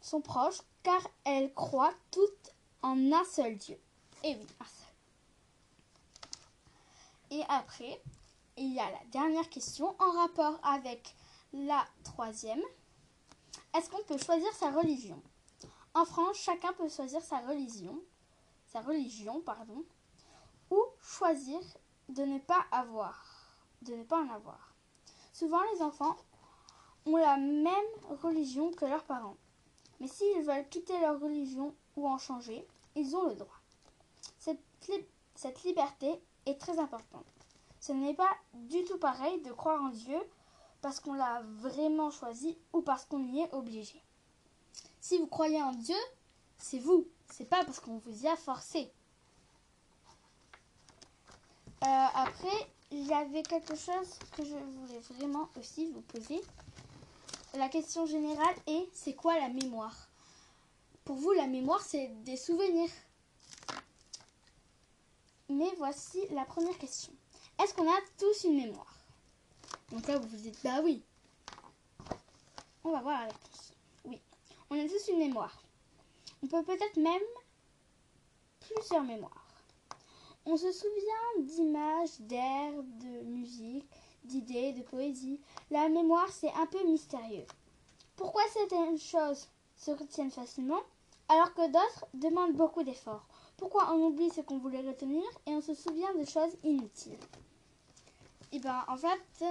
sont 0.00 0.20
proches 0.20 0.62
car 0.82 1.00
elles 1.22 1.54
croient 1.54 1.94
toutes 2.10 2.52
en 2.82 3.12
un 3.12 3.24
seul 3.24 3.56
Dieu. 3.56 3.78
Et 4.24 4.34
oui, 4.34 4.46
un 4.58 4.64
seul. 4.64 4.94
Et 7.38 7.44
après, 7.48 8.02
il 8.56 8.74
y 8.74 8.80
a 8.80 8.90
la 8.90 9.04
dernière 9.12 9.48
question 9.48 9.94
en 10.00 10.10
rapport 10.10 10.58
avec 10.64 11.14
la 11.52 11.86
troisième. 12.02 12.62
Est-ce 13.76 13.88
qu'on 13.90 14.02
peut 14.02 14.18
choisir 14.18 14.52
sa 14.54 14.72
religion? 14.72 15.22
En 15.94 16.04
France, 16.04 16.38
chacun 16.38 16.72
peut 16.72 16.88
choisir 16.88 17.22
sa 17.22 17.38
religion, 17.38 17.96
sa 18.72 18.80
religion, 18.80 19.40
pardon, 19.40 19.84
ou 20.70 20.80
choisir 21.00 21.60
de 22.08 22.22
ne 22.22 22.38
pas 22.38 22.64
avoir, 22.70 23.24
de 23.82 23.94
ne 23.94 24.04
pas 24.04 24.22
en 24.22 24.30
avoir. 24.30 24.74
Souvent, 25.32 25.60
les 25.74 25.82
enfants 25.82 26.16
ont 27.06 27.16
la 27.16 27.36
même 27.36 27.74
religion 28.22 28.70
que 28.72 28.84
leurs 28.84 29.04
parents. 29.04 29.36
Mais 29.98 30.06
s'ils 30.06 30.42
veulent 30.42 30.68
quitter 30.68 30.98
leur 31.00 31.20
religion 31.20 31.74
ou 31.96 32.08
en 32.08 32.18
changer, 32.18 32.66
ils 32.94 33.16
ont 33.16 33.26
le 33.26 33.34
droit. 33.34 33.60
Cette, 34.38 34.62
cette 35.34 35.62
liberté 35.64 36.22
est 36.46 36.60
très 36.60 36.78
importante. 36.78 37.26
Ce 37.80 37.92
n'est 37.92 38.14
pas 38.14 38.30
du 38.54 38.84
tout 38.84 38.98
pareil 38.98 39.40
de 39.42 39.52
croire 39.52 39.82
en 39.82 39.88
Dieu 39.88 40.18
parce 40.80 41.00
qu'on 41.00 41.14
l'a 41.14 41.42
vraiment 41.42 42.10
choisi 42.10 42.56
ou 42.72 42.82
parce 42.82 43.04
qu'on 43.04 43.24
y 43.24 43.40
est 43.40 43.52
obligé. 43.52 44.02
Si 45.00 45.18
vous 45.18 45.26
croyez 45.26 45.62
en 45.62 45.72
Dieu, 45.72 45.96
c'est 46.58 46.78
vous, 46.78 47.08
c'est 47.30 47.48
pas 47.48 47.64
parce 47.64 47.80
qu'on 47.80 47.98
vous 47.98 48.24
y 48.24 48.28
a 48.28 48.36
forcé. 48.36 48.90
Euh, 51.82 52.06
après, 52.14 52.68
il 52.90 53.06
y 53.06 53.12
avait 53.14 53.42
quelque 53.42 53.74
chose 53.74 54.18
que 54.36 54.44
je 54.44 54.54
voulais 54.54 55.00
vraiment 55.10 55.48
aussi 55.58 55.90
vous 55.92 56.02
poser. 56.02 56.40
La 57.54 57.68
question 57.68 58.06
générale 58.06 58.54
est 58.66 58.88
c'est 58.92 59.14
quoi 59.14 59.38
la 59.38 59.48
mémoire? 59.48 60.08
Pour 61.04 61.16
vous, 61.16 61.32
la 61.32 61.46
mémoire, 61.46 61.80
c'est 61.80 62.08
des 62.24 62.36
souvenirs. 62.36 62.90
Mais 65.48 65.70
voici 65.78 66.20
la 66.30 66.44
première 66.44 66.78
question. 66.78 67.12
Est-ce 67.60 67.74
qu'on 67.74 67.90
a 67.90 68.00
tous 68.18 68.44
une 68.44 68.56
mémoire? 68.56 68.94
Donc 69.90 70.06
là, 70.06 70.18
vous 70.18 70.28
vous 70.28 70.36
dites 70.36 70.58
bah 70.62 70.80
oui. 70.84 71.02
On 72.84 72.92
va 72.92 73.00
voir 73.00 73.20
la 73.20 73.26
réponse. 73.26 73.72
Oui, 74.04 74.20
on 74.70 74.78
a 74.78 74.88
tous 74.88 75.08
une 75.10 75.18
mémoire. 75.18 75.60
On 76.42 76.46
peut 76.46 76.62
peut-être 76.62 76.96
même 76.96 77.20
plusieurs 78.60 79.04
mémoires. 79.04 79.46
On 80.46 80.56
se 80.56 80.72
souvient 80.72 81.44
d'images, 81.44 82.20
d'air, 82.20 82.72
de 82.82 83.24
musique, 83.24 83.86
d'idées, 84.24 84.72
de 84.72 84.82
poésie. 84.82 85.40
La 85.70 85.88
mémoire, 85.88 86.30
c'est 86.32 86.52
un 86.54 86.66
peu 86.66 86.82
mystérieux. 86.84 87.44
Pourquoi 88.16 88.42
certaines 88.52 88.98
choses 88.98 89.48
se 89.76 89.90
retiennent 89.90 90.30
facilement 90.30 90.80
alors 91.28 91.54
que 91.54 91.66
d'autres 91.66 92.06
demandent 92.14 92.56
beaucoup 92.56 92.82
d'efforts? 92.82 93.26
Pourquoi 93.56 93.92
on 93.92 94.06
oublie 94.06 94.30
ce 94.30 94.40
qu'on 94.40 94.58
voulait 94.58 94.86
retenir 94.86 95.22
et 95.46 95.50
on 95.50 95.60
se 95.60 95.74
souvient 95.74 96.14
de 96.14 96.24
choses 96.24 96.56
inutiles? 96.64 97.18
Eh 98.52 98.58
bien, 98.58 98.84
en 98.88 98.96
fait, 98.96 99.44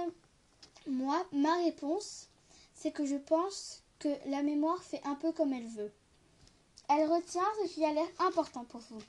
moi, 0.86 1.24
ma 1.32 1.56
réponse, 1.62 2.28
c'est 2.74 2.90
que 2.90 3.06
je 3.06 3.16
pense 3.16 3.82
que 3.98 4.08
la 4.26 4.42
mémoire 4.42 4.82
fait 4.82 5.00
un 5.04 5.14
peu 5.14 5.32
comme 5.32 5.52
elle 5.52 5.68
veut. 5.68 5.92
Elle 6.92 7.08
retient 7.08 7.46
ce 7.62 7.72
qui 7.72 7.84
a 7.84 7.92
l'air 7.92 8.08
important 8.18 8.64
pour 8.64 8.80
vous. 8.80 9.00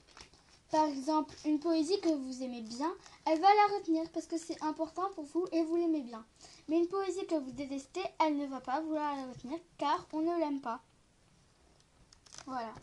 Par 0.70 0.86
exemple, 0.86 1.36
une 1.46 1.60
poésie 1.60 2.00
que 2.00 2.14
vous 2.14 2.44
aimez 2.44 2.62
bien, 2.62 2.94
elle 3.26 3.42
va 3.42 3.48
la 3.48 3.76
retenir 3.76 4.08
parce 4.12 4.28
que 4.28 4.38
c'est 4.38 4.62
important 4.62 5.10
pour 5.16 5.24
vous 5.24 5.48
et 5.52 5.64
vous 5.64 5.78
l'aimez 5.78 6.02
bien. 6.02 6.24
Mais 6.70 6.78
une 6.78 6.88
poésie 6.88 7.26
que 7.26 7.36
vous 7.36 7.52
détestez, 7.52 8.04
elle 8.20 8.38
ne 8.38 8.46
va 8.46 8.62
pas 8.62 8.82
vouloir 8.82 9.16
la 9.16 9.26
retenir 9.26 9.60
car 9.80 10.06
on 10.14 10.22
ne 10.22 10.40
l'aime 10.40 10.62
pas. 10.62 10.80
Voilà. 12.46 12.74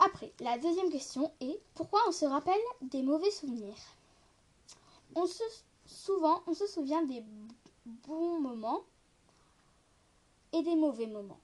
Après, 0.00 0.32
la 0.40 0.58
deuxième 0.58 0.90
question 0.90 1.32
est 1.40 1.60
pourquoi 1.76 2.00
on 2.08 2.12
se 2.12 2.24
rappelle 2.24 2.60
des 2.82 3.02
mauvais 3.02 3.30
souvenirs? 3.30 3.78
Souvent, 5.86 6.42
on 6.48 6.54
se 6.54 6.66
souvient 6.66 7.02
des 7.02 7.22
bons 7.86 8.40
moments 8.40 8.82
et 10.52 10.62
des 10.62 10.76
mauvais 10.76 11.06
moments. 11.06 11.38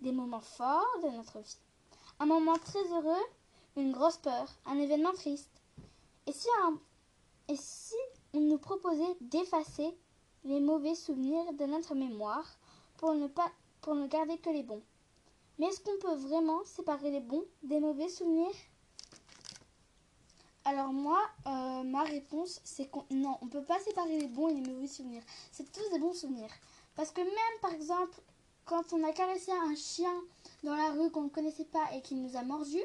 Des 0.00 0.12
moments 0.12 0.40
forts 0.40 1.00
de 1.02 1.08
notre 1.08 1.40
vie. 1.40 1.58
Un 2.20 2.26
moment 2.26 2.56
très 2.56 2.84
heureux, 2.92 3.24
une 3.76 3.92
grosse 3.92 4.16
peur, 4.18 4.48
un 4.66 4.78
événement 4.78 5.12
triste. 5.12 5.50
Et 6.26 6.32
si, 7.56 7.94
on 8.34 8.40
nous 8.40 8.58
proposait 8.58 9.16
d'effacer 9.20 9.96
les 10.44 10.60
mauvais 10.60 10.94
souvenirs 10.94 11.52
de 11.54 11.64
notre 11.64 11.94
mémoire 11.94 12.46
pour 12.96 13.14
ne, 13.14 13.26
pas, 13.26 13.50
pour 13.80 13.94
ne 13.94 14.06
garder 14.06 14.38
que 14.38 14.50
les 14.50 14.62
bons? 14.62 14.82
Mais 15.58 15.66
est-ce 15.66 15.80
qu'on 15.80 15.98
peut 15.98 16.14
vraiment 16.14 16.64
séparer 16.64 17.10
les 17.10 17.20
bons 17.20 17.44
des 17.62 17.80
mauvais 17.80 18.08
souvenirs? 18.08 18.54
Alors 20.64 20.92
moi, 20.92 21.18
euh, 21.46 21.82
ma 21.82 22.02
réponse, 22.02 22.60
c'est 22.62 22.90
qu'on 22.90 23.04
non, 23.10 23.38
on 23.40 23.48
peut 23.48 23.64
pas 23.64 23.78
séparer 23.80 24.18
les 24.18 24.28
bons 24.28 24.48
et 24.48 24.54
les 24.54 24.70
mauvais 24.70 24.86
souvenirs. 24.86 25.22
C'est 25.50 25.72
tous 25.72 25.88
des 25.90 25.98
bons 25.98 26.12
souvenirs. 26.12 26.52
Parce 26.94 27.10
que 27.10 27.22
même, 27.22 27.60
par 27.62 27.72
exemple, 27.72 28.20
quand 28.68 28.92
on 28.92 29.02
a 29.02 29.12
caressé 29.12 29.50
un 29.50 29.74
chien 29.74 30.12
dans 30.62 30.76
la 30.76 30.90
rue 30.90 31.10
qu'on 31.10 31.22
ne 31.22 31.28
connaissait 31.30 31.64
pas 31.64 31.86
et 31.94 32.02
qui 32.02 32.14
nous 32.14 32.36
a 32.36 32.42
mordu, 32.42 32.78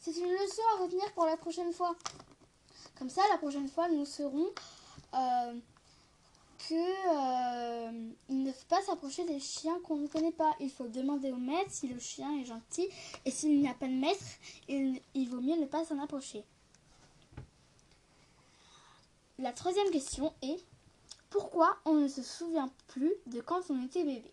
c'est 0.00 0.16
une 0.16 0.32
leçon 0.32 0.62
à 0.74 0.82
retenir 0.82 1.12
pour 1.14 1.24
la 1.26 1.36
prochaine 1.36 1.72
fois. 1.72 1.94
Comme 2.98 3.08
ça, 3.08 3.22
la 3.30 3.38
prochaine 3.38 3.68
fois, 3.68 3.88
nous 3.88 4.04
saurons 4.04 4.48
euh, 5.14 5.54
que 6.68 6.74
euh, 6.74 8.10
ne 8.28 8.52
faut 8.52 8.66
pas 8.68 8.82
s'approcher 8.82 9.24
des 9.24 9.38
chiens 9.38 9.78
qu'on 9.84 9.96
ne 9.96 10.08
connaît 10.08 10.32
pas. 10.32 10.56
Il 10.58 10.70
faut 10.70 10.88
demander 10.88 11.30
au 11.30 11.36
maître 11.36 11.70
si 11.70 11.86
le 11.86 12.00
chien 12.00 12.40
est 12.40 12.44
gentil 12.44 12.88
et 13.24 13.30
s'il 13.30 13.60
n'y 13.60 13.68
a 13.68 13.74
pas 13.74 13.86
de 13.86 13.92
maître, 13.92 14.24
il 14.68 15.28
vaut 15.28 15.40
mieux 15.40 15.56
ne 15.56 15.66
pas 15.66 15.84
s'en 15.84 16.00
approcher. 16.00 16.44
La 19.38 19.52
troisième 19.52 19.90
question 19.90 20.32
est 20.42 20.64
pourquoi 21.30 21.76
on 21.84 21.94
ne 21.94 22.08
se 22.08 22.22
souvient 22.22 22.70
plus 22.88 23.12
de 23.26 23.40
quand 23.40 23.60
on 23.70 23.84
était 23.84 24.02
bébé? 24.02 24.32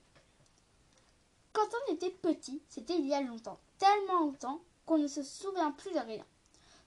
Quand 1.54 1.68
on 1.88 1.94
était 1.94 2.10
petit, 2.10 2.62
c'était 2.68 2.98
il 2.98 3.08
y 3.08 3.14
a 3.14 3.22
longtemps, 3.22 3.60
tellement 3.78 4.20
longtemps 4.20 4.62
qu'on 4.86 4.98
ne 4.98 5.08
se 5.08 5.24
souvient 5.24 5.72
plus 5.72 5.92
de 5.92 6.00
rien. 6.00 6.26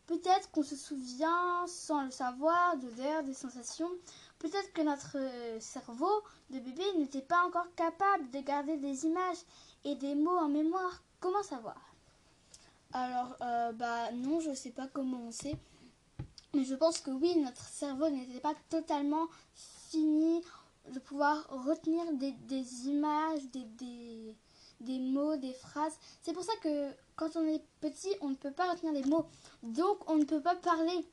Peut-être 0.07 0.50
qu'on 0.50 0.62
se 0.62 0.76
souvient 0.76 1.66
sans 1.66 2.05
le 2.05 2.11
savoir 2.11 2.76
d'odeurs, 2.76 3.24
des 3.24 3.35
sensations. 3.35 3.90
Peut-être 4.38 4.72
que 4.72 4.83
notre 4.83 5.16
cerveau 5.61 6.22
de 6.50 6.61
bébé 6.61 6.85
n'était 6.98 7.22
pas 7.22 7.44
encore 7.44 7.66
capable 7.74 8.31
de 8.31 8.40
garder 8.40 8.76
des 8.76 9.07
images 9.07 9.38
et 9.85 9.94
des 9.96 10.14
mots 10.14 10.38
en 10.38 10.48
mémoire. 10.48 11.02
Comment 11.20 11.42
savoir? 11.42 11.76
Alors, 12.92 13.37
euh, 13.40 13.72
bah 13.72 14.12
non, 14.12 14.40
je 14.40 14.50
ne 14.50 14.55
sais 14.55 14.70
pas 14.70 14.87
comment 14.87 15.22
on 15.26 15.33
sait. 15.33 15.57
Mais 16.55 16.64
je 16.64 16.74
pense 16.74 17.00
que 17.00 17.11
oui, 17.11 17.37
notre 17.38 17.62
cerveau 17.62 18.09
n'était 18.09 18.40
pas 18.40 18.55
totalement 18.70 19.26
fini 19.90 20.42
de 20.92 20.98
pouvoir 21.00 21.46
retenir 21.48 22.05
des, 22.12 22.88
images, 22.88 23.42
des, 23.52 24.35
mots, 24.81 25.37
des 25.37 25.53
phrases. 25.53 25.97
C'est 26.23 26.33
pour 26.33 26.45
ça 26.45 26.53
que 26.62 26.91
quand 27.17 27.37
on 27.37 27.47
est 27.47 27.62
petit, 27.81 28.15
on 28.21 28.29
ne 28.29 28.35
peut 28.35 28.53
pas 28.53 28.71
retenir 28.71 28.93
les 28.93 29.05
mots. 29.05 29.27
Donc 29.62 30.09
on 30.11 30.17
ne 30.17 30.25
peut 30.25 30.41
pas 30.41 30.55
parler, 30.57 31.07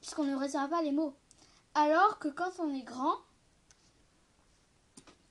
puisqu'on 0.00 0.24
ne 0.24 0.36
retient 0.36 0.68
pas 0.68 0.82
les 0.82 0.92
mots. 0.92 1.14
Alors 1.74 2.18
que 2.18 2.28
quand 2.28 2.52
on 2.60 2.72
est 2.72 2.82
grand, 2.82 3.16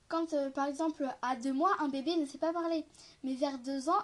quand 0.09 0.33
euh, 0.33 0.49
par 0.49 0.67
exemple 0.67 1.07
à 1.21 1.35
deux 1.35 1.53
mois, 1.53 1.71
un 1.79 1.87
bébé 1.87 2.15
ne 2.17 2.25
sait 2.25 2.37
pas 2.37 2.53
parler, 2.53 2.85
mais 3.23 3.33
vers 3.33 3.57
deux 3.59 3.89
ans, 3.89 4.03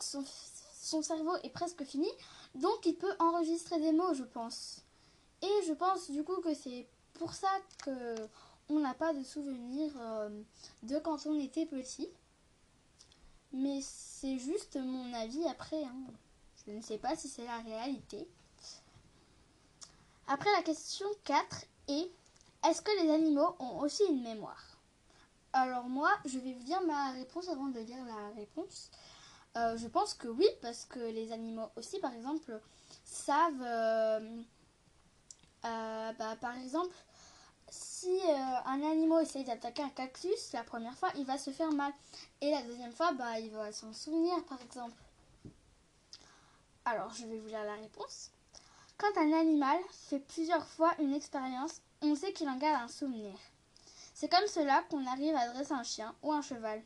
son, 0.00 1.02
cerveau 1.02 1.36
est 1.42 1.50
presque 1.50 1.82
fini, 1.84 2.08
donc 2.54 2.84
il 2.84 2.94
peut 2.94 3.14
enregistrer 3.18 3.80
des 3.80 3.92
mots, 3.92 4.14
je 4.14 4.22
pense. 4.22 4.82
Et 5.42 5.66
je 5.66 5.72
pense 5.72 6.10
du 6.10 6.22
coup 6.22 6.40
que 6.40 6.54
c'est 6.54 6.86
pour 7.14 7.32
ça 7.32 7.48
que 7.84 8.14
on 8.68 8.78
n'a 8.80 8.94
pas 8.94 9.12
de 9.12 9.22
souvenir 9.22 9.90
euh, 9.98 10.28
de 10.82 10.98
quand 10.98 11.26
on 11.26 11.38
était 11.38 11.66
petit. 11.66 12.08
Mais 13.54 13.80
c'est 13.82 14.38
juste 14.38 14.76
mon 14.76 15.12
avis 15.14 15.46
après. 15.46 15.82
Hein. 15.84 15.94
Je 16.66 16.72
ne 16.72 16.80
sais 16.80 16.98
pas 16.98 17.14
si 17.14 17.28
c'est 17.28 17.44
la 17.44 17.58
réalité. 17.58 18.26
Après 20.26 20.50
la 20.52 20.62
question 20.62 21.06
4 21.24 21.64
est 21.88 22.10
est-ce 22.66 22.80
que 22.80 23.02
les 23.02 23.12
animaux 23.12 23.54
ont 23.58 23.80
aussi 23.80 24.02
une 24.08 24.22
mémoire? 24.22 24.78
Alors 25.52 25.84
moi, 25.84 26.10
je 26.24 26.38
vais 26.38 26.52
vous 26.52 26.64
dire 26.64 26.80
ma 26.82 27.12
réponse 27.12 27.48
avant 27.48 27.66
de 27.66 27.80
dire 27.82 28.02
la 28.06 28.34
réponse. 28.34 28.90
Euh, 29.56 29.76
je 29.76 29.86
pense 29.86 30.14
que 30.14 30.26
oui, 30.26 30.48
parce 30.62 30.84
que 30.84 30.98
les 30.98 31.30
animaux 31.30 31.68
aussi, 31.76 32.00
par 32.00 32.12
exemple, 32.12 32.58
savent, 33.04 33.62
euh, 33.62 34.42
euh, 35.64 36.12
bah, 36.18 36.36
par 36.40 36.56
exemple, 36.56 36.94
si 37.74 38.20
un 38.66 38.82
animal 38.82 39.22
essaye 39.22 39.44
d'attaquer 39.44 39.82
un 39.82 39.88
cactus, 39.90 40.52
la 40.52 40.62
première 40.62 40.94
fois, 40.94 41.10
il 41.16 41.24
va 41.24 41.38
se 41.38 41.50
faire 41.50 41.72
mal. 41.72 41.92
Et 42.40 42.50
la 42.50 42.62
deuxième 42.62 42.92
fois, 42.92 43.12
bah, 43.12 43.38
il 43.40 43.50
va 43.50 43.72
s'en 43.72 43.92
souvenir, 43.92 44.44
par 44.44 44.60
exemple. 44.62 44.94
Alors, 46.84 47.12
je 47.14 47.26
vais 47.26 47.38
vous 47.38 47.48
lire 47.48 47.64
la 47.64 47.74
réponse. 47.74 48.30
Quand 48.98 49.16
un 49.16 49.32
animal 49.32 49.78
fait 49.90 50.20
plusieurs 50.20 50.66
fois 50.66 50.94
une 51.00 51.14
expérience, 51.14 51.80
on 52.02 52.14
sait 52.14 52.32
qu'il 52.32 52.48
en 52.48 52.58
garde 52.58 52.84
un 52.84 52.88
souvenir. 52.88 53.34
C'est 54.12 54.28
comme 54.28 54.46
cela 54.46 54.84
qu'on 54.90 55.06
arrive 55.06 55.34
à 55.34 55.48
dresser 55.48 55.72
un 55.72 55.82
chien 55.82 56.14
ou 56.22 56.32
un 56.32 56.42
cheval. 56.42 56.82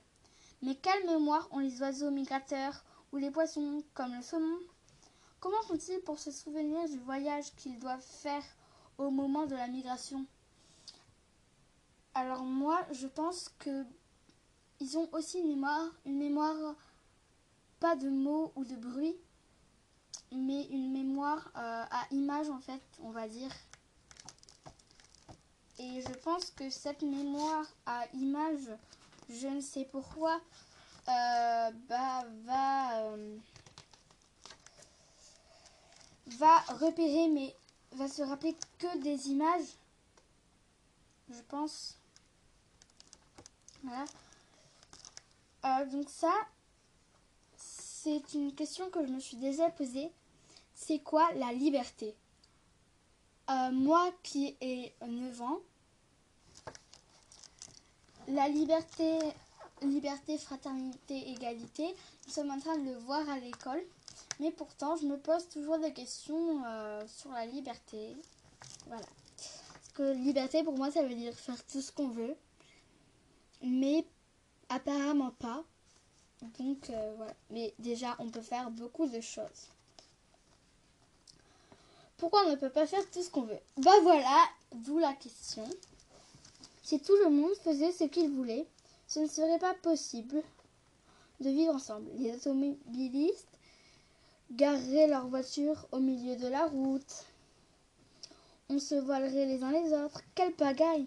Mais 0.63 0.77
quelle 0.77 1.05
mémoire 1.07 1.49
ont 1.51 1.59
les 1.59 1.83
oiseaux 1.83 2.11
migrateurs 2.11 2.85
ou 3.13 3.19
les 3.19 3.31
poissons 3.31 3.83
comme 3.95 4.15
le 4.15 4.23
saumon? 4.23 4.59
Comment 5.41 5.63
font-ils 5.63 6.01
pour 6.01 6.19
se 6.19 6.31
souvenir 6.31 6.89
du 6.89 6.99
voyage 7.01 7.55
qu'ils 7.57 7.79
doivent 7.79 8.01
faire 8.01 8.43
au 8.97 9.11
moment 9.11 9.47
de 9.47 9.55
la 9.55 9.69
migration? 9.69 10.25
Alors 12.19 12.43
moi, 12.43 12.85
je 12.91 13.07
pense 13.07 13.49
que 13.61 13.85
ils 14.81 14.99
ont 14.99 15.09
aussi 15.13 15.39
une 15.39 15.51
mémoire, 15.51 15.87
une 16.05 16.19
mémoire 16.19 16.75
pas 17.79 17.95
de 17.95 18.09
mots 18.09 18.51
ou 18.57 18.65
de 18.65 18.75
bruit, 18.75 19.15
mais 20.33 20.65
une 20.65 20.91
mémoire 20.93 21.49
euh, 21.57 21.85
à 21.89 22.07
image 22.11 22.51
en 22.51 22.59
fait, 22.59 22.83
on 23.05 23.11
va 23.11 23.29
dire. 23.29 23.53
Et 25.79 26.03
je 26.03 26.13
pense 26.25 26.51
que 26.51 26.69
cette 26.71 27.03
mémoire 27.03 27.67
à 27.87 28.05
image 28.15 28.69
je 29.29 29.47
ne 29.47 29.61
sais 29.61 29.85
pourquoi, 29.85 30.41
euh, 31.09 31.71
bah, 31.89 32.25
va, 32.45 33.03
euh, 33.03 33.37
va 36.39 36.59
repérer, 36.81 37.29
mais 37.29 37.55
va 37.93 38.09
se 38.09 38.23
rappeler 38.23 38.57
que 38.79 38.99
des 38.99 39.29
images, 39.29 39.77
je 41.31 41.41
pense. 41.49 41.99
Voilà. 43.83 44.05
Euh, 45.65 45.87
donc 45.87 46.09
ça, 46.09 46.33
c'est 47.57 48.35
une 48.35 48.55
question 48.55 48.91
que 48.91 49.05
je 49.07 49.13
me 49.13 49.21
suis 49.21 49.37
déjà 49.37 49.71
posée. 49.71 50.11
C'est 50.75 51.01
quoi 51.01 51.33
la 51.35 51.53
liberté? 51.53 52.15
Moi 53.73 54.13
qui 54.23 54.57
ai 54.61 54.93
9 55.01 55.41
ans, 55.41 55.59
la 58.29 58.47
liberté, 58.49 59.19
liberté, 59.83 60.37
fraternité, 60.37 61.31
égalité, 61.31 61.95
nous 62.27 62.33
sommes 62.33 62.51
en 62.51 62.59
train 62.59 62.77
de 62.77 62.85
le 62.85 62.99
voir 62.99 63.29
à 63.31 63.39
l'école. 63.39 63.83
Mais 64.41 64.51
pourtant, 64.51 64.97
je 64.97 65.07
me 65.07 65.17
pose 65.17 65.49
toujours 65.49 65.79
des 65.79 65.93
questions 65.93 66.63
euh, 66.65 67.03
sur 67.09 67.31
la 67.33 67.47
liberté. 67.47 68.17
Voilà. 68.87 69.07
Parce 69.37 69.93
que 69.95 70.13
liberté, 70.13 70.63
pour 70.63 70.77
moi, 70.77 70.91
ça 70.91 71.03
veut 71.03 71.15
dire 71.15 71.35
faire 71.35 71.63
tout 71.65 71.81
ce 71.81 71.91
qu'on 71.91 72.09
veut. 72.09 72.37
Mais 73.63 74.05
apparemment 74.69 75.33
pas. 75.39 75.65
Donc, 76.59 76.91
euh, 76.91 77.15
voilà. 77.17 77.35
Mais 77.51 77.75
déjà, 77.79 78.17
on 78.19 78.29
peut 78.29 78.43
faire 78.43 78.71
beaucoup 78.71 79.07
de 79.07 79.21
choses. 79.21 79.69
Pourquoi 82.17 82.45
on 82.47 82.51
ne 82.51 82.57
peut 82.57 82.71
pas 82.71 82.87
faire 82.87 83.09
tout 83.11 83.23
ce 83.23 83.31
qu'on 83.31 83.43
veut? 83.43 83.61
Bah 83.77 83.93
voilà, 84.03 84.45
d'où 84.75 84.99
la 84.99 85.13
question. 85.15 85.65
Si 86.83 86.99
tout 87.01 87.17
le 87.23 87.31
monde 87.31 87.55
faisait 87.63 87.93
ce 87.93 88.05
qu'il 88.05 88.31
voulait, 88.31 88.67
ce 89.07 89.21
ne 89.21 89.29
serait 89.29 89.59
pas 89.59 89.75
possible 89.75 90.43
de 91.41 91.51
vivre 91.51 91.75
ensemble. 91.75 92.11
Les 92.17 92.35
automobilistes 92.35 93.47
gareraient 94.51 95.07
leurs 95.07 95.29
voitures 95.29 95.87
au 95.93 95.99
milieu 95.99 96.35
de 96.37 96.49
la 96.49 96.67
route. 96.67 97.25
On 98.69 98.79
se 98.79 98.97
voilerait 98.97 99.47
les 99.47 99.63
uns 99.63 99.71
les 99.71 99.93
autres. 99.93 100.23
Quelle 100.35 100.53
pagaille 100.53 101.07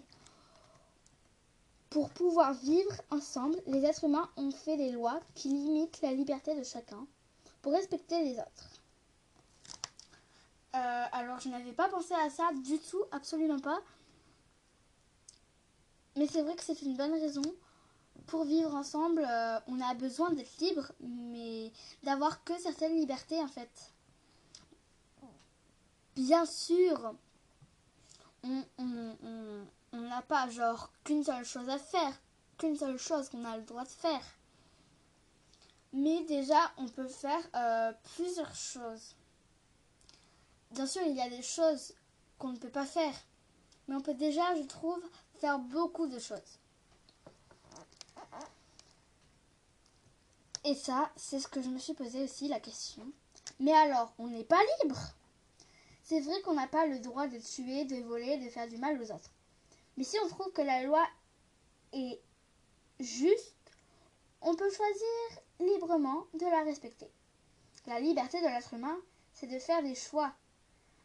Pour 1.92 2.08
pouvoir 2.08 2.54
vivre 2.54 3.02
ensemble, 3.10 3.62
les 3.66 3.84
êtres 3.84 4.04
humains 4.04 4.30
ont 4.38 4.50
fait 4.50 4.78
des 4.78 4.92
lois 4.92 5.20
qui 5.34 5.48
limitent 5.48 6.00
la 6.00 6.12
liberté 6.12 6.58
de 6.58 6.64
chacun 6.64 7.06
pour 7.60 7.72
respecter 7.72 8.24
les 8.24 8.38
autres. 8.38 8.80
Euh, 10.74 11.04
alors 11.12 11.38
je 11.38 11.50
n'avais 11.50 11.72
pas 11.72 11.90
pensé 11.90 12.14
à 12.14 12.30
ça 12.30 12.48
du 12.64 12.78
tout, 12.78 13.02
absolument 13.10 13.58
pas. 13.58 13.78
Mais 16.16 16.26
c'est 16.26 16.40
vrai 16.40 16.56
que 16.56 16.62
c'est 16.62 16.80
une 16.80 16.96
bonne 16.96 17.12
raison 17.12 17.42
pour 18.26 18.44
vivre 18.44 18.74
ensemble, 18.74 19.26
euh, 19.28 19.60
on 19.66 19.78
a 19.82 19.92
besoin 19.92 20.30
d'être 20.32 20.56
libre, 20.60 20.92
mais 21.00 21.72
d'avoir 22.04 22.42
que 22.44 22.58
certaines 22.58 22.96
libertés 22.96 23.38
en 23.38 23.48
fait. 23.48 23.92
Bien 26.16 26.46
sûr, 26.46 27.14
on 28.44 28.64
n'a 30.00 30.22
pas 30.22 30.48
genre 30.48 30.90
qu'une 31.04 31.24
seule 31.24 31.44
chose 31.44 31.68
à 31.68 31.78
faire, 31.78 32.14
qu'une 32.58 32.76
seule 32.76 32.98
chose 32.98 33.28
qu'on 33.28 33.44
a 33.44 33.56
le 33.56 33.62
droit 33.62 33.84
de 33.84 33.88
faire. 33.88 34.24
Mais 35.92 36.24
déjà, 36.24 36.72
on 36.78 36.88
peut 36.88 37.08
faire 37.08 37.42
euh, 37.54 37.92
plusieurs 38.14 38.54
choses. 38.54 39.14
Bien 40.70 40.86
sûr, 40.86 41.02
il 41.02 41.14
y 41.14 41.20
a 41.20 41.28
des 41.28 41.42
choses 41.42 41.94
qu'on 42.38 42.48
ne 42.48 42.56
peut 42.56 42.70
pas 42.70 42.86
faire. 42.86 43.14
Mais 43.86 43.94
on 43.94 44.00
peut 44.00 44.14
déjà, 44.14 44.54
je 44.56 44.62
trouve, 44.62 45.02
faire 45.38 45.58
beaucoup 45.58 46.06
de 46.06 46.18
choses. 46.18 46.58
Et 50.64 50.74
ça, 50.74 51.10
c'est 51.16 51.40
ce 51.40 51.48
que 51.48 51.60
je 51.60 51.68
me 51.68 51.78
suis 51.78 51.92
posé 51.92 52.22
aussi 52.22 52.48
la 52.48 52.60
question. 52.60 53.04
Mais 53.58 53.72
alors, 53.72 54.14
on 54.18 54.28
n'est 54.28 54.44
pas 54.44 54.60
libre 54.82 54.98
C'est 56.04 56.20
vrai 56.20 56.40
qu'on 56.42 56.54
n'a 56.54 56.68
pas 56.68 56.86
le 56.86 57.00
droit 57.00 57.26
de 57.26 57.38
tuer, 57.38 57.84
de 57.84 57.96
voler, 58.02 58.38
de 58.38 58.48
faire 58.48 58.68
du 58.68 58.78
mal 58.78 59.00
aux 59.00 59.10
autres. 59.10 59.30
Mais 59.96 60.04
si 60.04 60.16
on 60.24 60.28
trouve 60.28 60.52
que 60.52 60.62
la 60.62 60.82
loi 60.82 61.06
est 61.92 62.20
juste, 63.00 63.54
on 64.40 64.54
peut 64.54 64.70
choisir 64.70 65.42
librement 65.60 66.26
de 66.34 66.46
la 66.46 66.62
respecter. 66.62 67.10
La 67.86 68.00
liberté 68.00 68.40
de 68.40 68.46
l'être 68.46 68.74
humain, 68.74 68.96
c'est 69.34 69.46
de 69.46 69.58
faire 69.58 69.82
des 69.82 69.94
choix, 69.94 70.32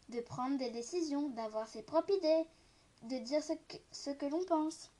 de 0.08 0.20
prendre 0.20 0.58
des 0.58 0.70
décisions, 0.70 1.28
d'avoir 1.30 1.68
ses 1.68 1.82
propres 1.82 2.14
idées, 2.14 2.46
de 3.02 3.18
dire 3.18 3.42
ce 3.42 4.10
que, 4.10 4.26
l'on 4.26 4.44
pense. 4.44 4.90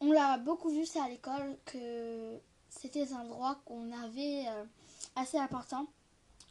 On 0.00 0.12
l'a 0.12 0.38
beaucoup 0.38 0.70
vu 0.70 0.84
ça 0.86 1.04
à 1.04 1.08
l'école 1.08 1.56
que 1.64 2.38
c'était 2.68 3.12
un 3.12 3.24
droit 3.24 3.56
qu'on 3.64 3.90
avait 3.92 4.44
euh, 4.48 4.64
assez 5.16 5.38
important 5.38 5.86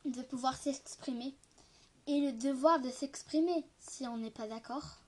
de 0.05 0.21
pouvoir 0.21 0.55
s'exprimer 0.57 1.33
et 2.07 2.19
le 2.19 2.33
devoir 2.33 2.79
de 2.79 2.89
s'exprimer 2.89 3.65
si 3.79 4.07
on 4.07 4.17
n'est 4.17 4.31
pas 4.31 4.47
d'accord. 4.47 5.02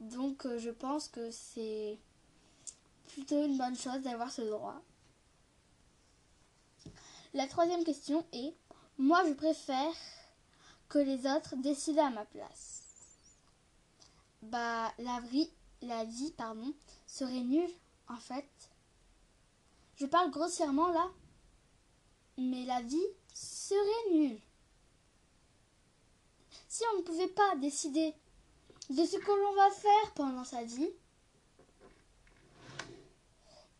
Donc 0.00 0.46
euh, 0.46 0.58
je 0.58 0.70
pense 0.70 1.08
que 1.08 1.30
c'est 1.30 1.98
plutôt 3.08 3.44
une 3.44 3.58
bonne 3.58 3.76
chose 3.76 4.00
d'avoir 4.02 4.30
ce 4.30 4.42
droit. 4.42 4.80
La 7.34 7.46
troisième 7.46 7.84
question 7.84 8.24
est, 8.32 8.54
moi 8.98 9.22
je 9.28 9.32
préfère 9.34 9.94
que 10.88 10.98
les 10.98 11.26
autres 11.26 11.56
décident 11.56 12.06
à 12.06 12.10
ma 12.10 12.24
place. 12.24 12.82
Bah 14.42 14.92
la 14.98 15.20
vie, 15.20 15.50
la 15.82 16.04
vie 16.04 16.32
serait 17.06 17.42
nulle 17.42 17.72
en 18.08 18.16
fait 18.16 18.46
je 19.96 20.04
parle 20.04 20.30
grossièrement 20.30 20.88
là, 20.88 21.10
mais 22.36 22.64
la 22.66 22.82
vie 22.82 23.06
serait 23.32 24.12
nulle. 24.12 24.38
Si 26.68 26.82
on 26.92 26.98
ne 26.98 27.02
pouvait 27.02 27.28
pas 27.28 27.56
décider 27.56 28.14
de 28.90 29.04
ce 29.04 29.16
que 29.16 29.30
l'on 29.30 29.54
va 29.54 29.70
faire 29.70 30.12
pendant 30.14 30.44
sa 30.44 30.62
vie, 30.62 30.90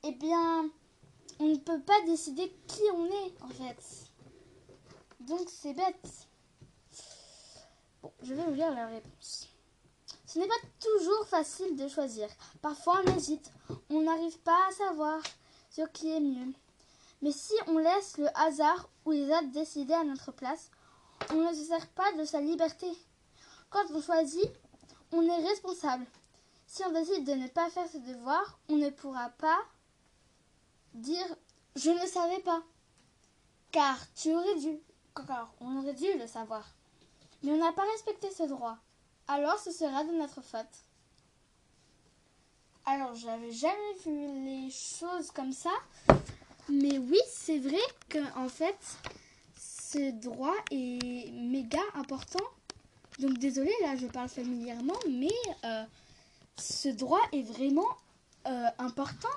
eh 0.03 0.13
bien, 0.13 0.71
on 1.39 1.47
ne 1.47 1.57
peut 1.57 1.81
pas 1.81 2.01
décider 2.07 2.51
qui 2.67 2.83
on 2.95 3.07
est 3.07 3.43
en 3.43 3.49
fait. 3.49 3.83
Donc 5.21 5.49
c'est 5.49 5.75
bête. 5.75 6.29
Bon, 8.03 8.13
je 8.23 8.35
vais 8.35 8.45
vous 8.45 8.55
lire 8.55 8.75
la 8.75 8.87
réponse. 8.87 9.49
Ce 10.27 10.39
n'est 10.39 10.49
pas 10.49 10.55
toujours 10.81 11.27
facile 11.29 11.77
de 11.77 11.89
choisir. 11.89 12.29
Parfois 12.61 13.03
on 13.05 13.17
hésite, 13.17 13.51
on 13.91 14.03
n'arrive 14.03 14.39
pas 14.41 14.59
à 14.69 14.73
savoir 14.73 15.21
qui 15.85 16.11
est 16.11 16.21
mieux. 16.21 16.53
Mais 17.23 17.33
si 17.33 17.55
on 17.67 17.79
laisse 17.79 18.19
le 18.19 18.29
hasard 18.39 18.89
ou 19.05 19.11
les 19.11 19.27
autres 19.27 19.53
décider 19.53 19.95
à 19.95 20.05
notre 20.05 20.33
place, 20.33 20.71
on 21.31 21.37
ne 21.37 21.55
se 21.55 21.65
sert 21.65 21.87
pas 21.89 22.13
de 22.13 22.25
sa 22.25 22.41
liberté. 22.41 22.87
Quand 23.71 23.85
on 23.93 24.01
choisit, 24.01 24.51
on 25.17 25.23
est 25.23 25.49
responsable. 25.49 26.07
Si 26.67 26.83
on 26.85 26.93
décide 26.93 27.25
de 27.25 27.33
ne 27.33 27.49
pas 27.49 27.71
faire 27.71 27.89
ses 27.89 28.01
devoirs, 28.01 28.59
on 28.69 28.77
ne 28.77 28.91
pourra 28.91 29.31
pas 29.31 29.59
dire 30.95 31.27
je 31.75 31.91
ne 31.91 32.07
savais 32.07 32.41
pas. 32.41 32.63
Car 33.71 33.99
tu 34.15 34.35
aurais 34.35 34.59
dû. 34.59 34.79
Car 35.15 35.53
on 35.61 35.79
aurait 35.79 35.95
dû 35.95 36.07
le 36.19 36.27
savoir. 36.27 36.67
Mais 37.43 37.53
on 37.53 37.59
n'a 37.59 37.73
pas 37.73 37.85
respecté 37.93 38.31
ce 38.31 38.45
droit. 38.45 38.79
Alors 39.29 39.59
ce 39.59 39.71
sera 39.73 40.05
de 40.05 40.13
notre 40.13 40.41
faute. 40.41 40.87
Alors, 42.89 43.17
j'avais 43.17 43.51
jamais 43.51 43.95
vu 44.05 44.45
les 44.45 44.71
choses 44.71 45.33
comme 45.33 45.53
ça. 45.53 45.73
Mais 46.69 46.99
oui, 46.99 47.19
c'est 47.29 47.59
vrai 47.59 47.81
que 48.09 48.19
en 48.39 48.49
fait, 48.49 48.79
ce 49.59 50.13
droit 50.13 50.55
est 50.71 51.33
méga 51.33 51.81
important. 51.95 52.45
Donc 53.19 53.39
désolé, 53.39 53.73
là 53.83 53.97
je 53.97 54.07
parle 54.07 54.29
familièrement, 54.29 54.99
mais 55.09 55.29
euh, 55.65 55.85
ce 56.59 56.89
droit 56.89 57.23
est 57.33 57.43
vraiment 57.43 57.89
euh, 58.47 58.67
important. 58.79 59.29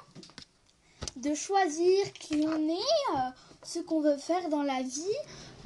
De 1.15 1.33
choisir 1.33 2.11
qui 2.13 2.45
on 2.45 2.69
est, 2.69 3.15
euh, 3.15 3.29
ce 3.63 3.79
qu'on 3.79 4.01
veut 4.01 4.17
faire 4.17 4.49
dans 4.49 4.63
la 4.63 4.81
vie, 4.81 5.17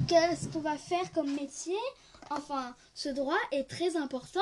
qu'est-ce 0.08 0.48
qu'on 0.48 0.60
va 0.60 0.76
faire 0.76 1.10
comme 1.12 1.32
métier. 1.34 1.78
Enfin, 2.30 2.74
ce 2.94 3.08
droit 3.08 3.38
est 3.52 3.68
très 3.68 3.96
important. 3.96 4.40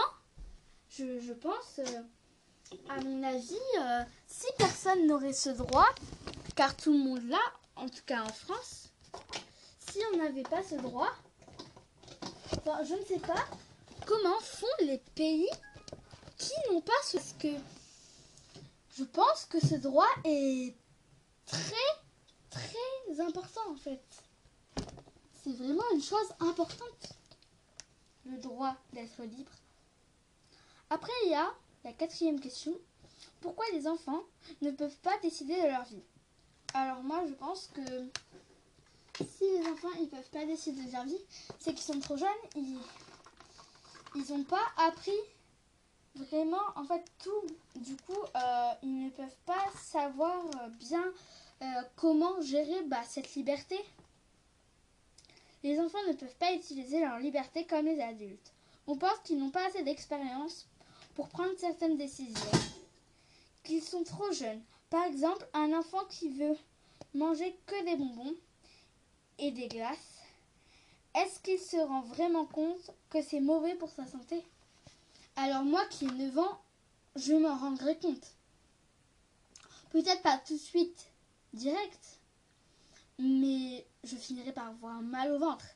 Je, 0.90 1.20
je 1.20 1.32
pense 1.32 1.80
à 2.88 3.00
mon 3.02 3.22
avis, 3.22 3.58
si 4.26 4.46
personne 4.56 5.06
n'aurait 5.06 5.32
ce 5.32 5.50
droit, 5.50 5.88
car 6.54 6.76
tout 6.76 6.92
le 6.92 6.98
monde 6.98 7.22
l'a, 7.28 7.38
en 7.76 7.88
tout 7.88 8.02
cas 8.06 8.22
en 8.22 8.32
France, 8.32 8.92
si 9.78 9.98
on 10.12 10.18
n'avait 10.18 10.42
pas 10.42 10.62
ce 10.62 10.76
droit, 10.76 11.12
je 12.84 12.94
ne 12.94 13.04
sais 13.04 13.18
pas 13.18 13.46
comment 14.06 14.38
font 14.40 14.66
les 14.80 14.98
pays 15.14 15.48
qui 16.36 16.52
n'ont 16.70 16.80
pas 16.80 16.92
ce 17.04 17.16
que 17.38 17.54
je 18.96 19.04
pense 19.04 19.46
que 19.46 19.60
ce 19.60 19.76
droit 19.76 20.08
est 20.24 20.74
très 21.46 21.74
très 22.50 23.20
important 23.20 23.70
en 23.70 23.76
fait. 23.76 24.02
C'est 25.42 25.56
vraiment 25.56 25.84
une 25.94 26.02
chose 26.02 26.28
importante, 26.40 27.16
le 28.26 28.38
droit 28.38 28.76
d'être 28.92 29.22
libre. 29.22 29.52
Après, 30.90 31.12
il 31.24 31.30
y 31.30 31.34
a 31.34 31.50
la 31.84 31.92
quatrième 31.92 32.38
question, 32.38 32.72
pourquoi 33.40 33.64
les 33.72 33.88
enfants 33.88 34.22
ne 34.60 34.70
peuvent 34.70 34.98
pas 34.98 35.18
décider 35.22 35.56
de 35.56 35.66
leur 35.68 35.84
vie? 35.84 36.02
Alors 36.74 37.02
moi 37.02 37.24
je 37.26 37.34
pense 37.34 37.68
que 37.74 37.80
si 39.16 39.44
les 39.44 39.66
enfants 39.68 39.92
ils 40.01 40.09
peuvent 40.09 40.31
pas 40.31 40.44
décider 40.46 40.85
de 40.85 40.92
leur 40.92 41.05
vie, 41.05 41.20
c'est 41.59 41.75
qu'ils 41.75 41.83
sont 41.83 42.01
trop 42.01 42.16
jeunes, 42.16 42.29
ils 42.57 44.25
n'ont 44.31 44.44
pas 44.44 44.64
appris 44.77 45.18
vraiment 46.14 46.62
en 46.77 46.85
fait 46.85 47.05
tout. 47.22 47.81
Du 47.81 47.96
coup 47.96 48.22
euh, 48.37 48.72
ils 48.83 49.05
ne 49.05 49.11
peuvent 49.11 49.37
pas 49.46 49.64
savoir 49.83 50.44
bien 50.79 51.05
euh, 51.62 51.83
comment 51.96 52.40
gérer 52.40 52.83
bah, 52.87 53.03
cette 53.07 53.35
liberté. 53.35 53.79
Les 55.62 55.79
enfants 55.79 56.03
ne 56.09 56.14
peuvent 56.14 56.37
pas 56.37 56.53
utiliser 56.55 57.01
leur 57.01 57.18
liberté 57.18 57.66
comme 57.66 57.87
les 57.87 58.01
adultes. 58.01 58.53
On 58.88 58.96
pense 58.96 59.18
qu'ils 59.22 59.38
n'ont 59.38 59.51
pas 59.51 59.66
assez 59.68 59.85
d'expérience 59.85 60.66
pour 61.14 61.29
prendre 61.29 61.57
certaines 61.57 61.96
décisions, 61.96 62.51
qu'ils 63.62 63.83
sont 63.83 64.03
trop 64.03 64.33
jeunes. 64.33 64.61
Par 64.90 65.05
exemple, 65.05 65.46
un 65.55 65.72
enfant 65.72 66.05
qui 66.09 66.31
veut 66.31 66.57
manger 67.14 67.57
que 67.66 67.85
des 67.85 67.96
bonbons 67.96 68.35
et 69.42 69.50
des 69.50 69.66
glaces, 69.66 70.20
est-ce 71.16 71.40
qu'il 71.40 71.59
se 71.59 71.76
rend 71.76 72.02
vraiment 72.02 72.46
compte 72.46 72.92
que 73.11 73.20
c'est 73.20 73.40
mauvais 73.40 73.74
pour 73.74 73.90
sa 73.90 74.07
santé? 74.07 74.42
Alors 75.35 75.64
moi 75.64 75.85
qui 75.87 76.05
ai 76.05 76.11
9 76.11 76.38
ans, 76.38 76.61
je 77.16 77.35
m'en 77.35 77.57
rendrai 77.57 77.98
compte. 77.98 78.37
Peut-être 79.90 80.22
pas 80.22 80.38
tout 80.38 80.55
de 80.55 80.59
suite, 80.59 81.09
direct, 81.52 82.20
mais 83.18 83.85
je 84.05 84.14
finirai 84.14 84.52
par 84.52 84.68
avoir 84.68 85.02
mal 85.02 85.33
au 85.33 85.38
ventre. 85.40 85.66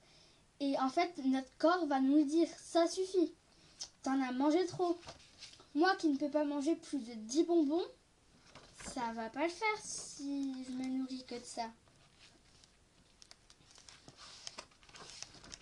Et 0.61 0.79
en 0.79 0.89
fait, 0.89 1.13
notre 1.25 1.51
corps 1.59 1.87
va 1.87 2.01
nous 2.01 2.25
dire, 2.25 2.49
ça 2.57 2.87
suffit, 2.87 3.33
t'en 4.05 4.23
as 4.23 4.33
mangé 4.33 4.65
trop, 4.67 4.97
moi 5.75 5.95
qui 5.97 6.09
ne 6.09 6.17
peux 6.17 6.31
pas 6.31 6.45
manger 6.45 6.77
plus 6.77 6.99
de 6.99 7.15
10 7.15 7.43
bonbons, 7.43 7.85
ça 8.95 9.13
va 9.15 9.29
pas 9.29 9.43
le 9.43 9.53
faire 9.53 9.79
si 9.83 10.55
je 10.65 10.73
me 10.73 10.87
nourris 10.87 11.25
que 11.27 11.35
de 11.35 11.45
ça. 11.45 11.69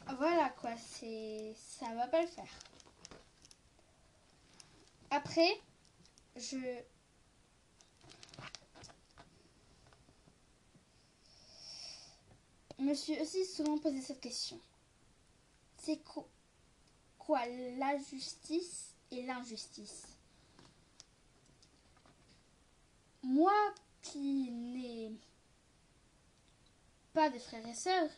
Voilà 0.07 0.51
quoi, 0.61 0.77
c'est 0.77 1.55
ça 1.57 1.93
va 1.95 2.07
pas 2.07 2.23
le 2.23 2.29
faire. 2.29 2.49
Après, 5.11 5.61
je 6.37 6.57
me 12.79 12.95
suis 12.95 13.21
aussi 13.21 13.45
souvent 13.45 13.79
posé 13.79 14.01
cette 14.01 14.21
question. 14.21 14.61
C'est 15.79 16.01
quoi 17.19 17.47
la 17.47 17.97
justice 17.99 18.95
et 19.11 19.23
l'injustice? 19.23 20.07
Moi, 23.23 23.53
qui 24.03 24.51
n'ai 24.51 25.13
pas 27.13 27.31
de 27.31 27.39
frères 27.39 27.67
et 27.67 27.75
sœurs, 27.75 28.11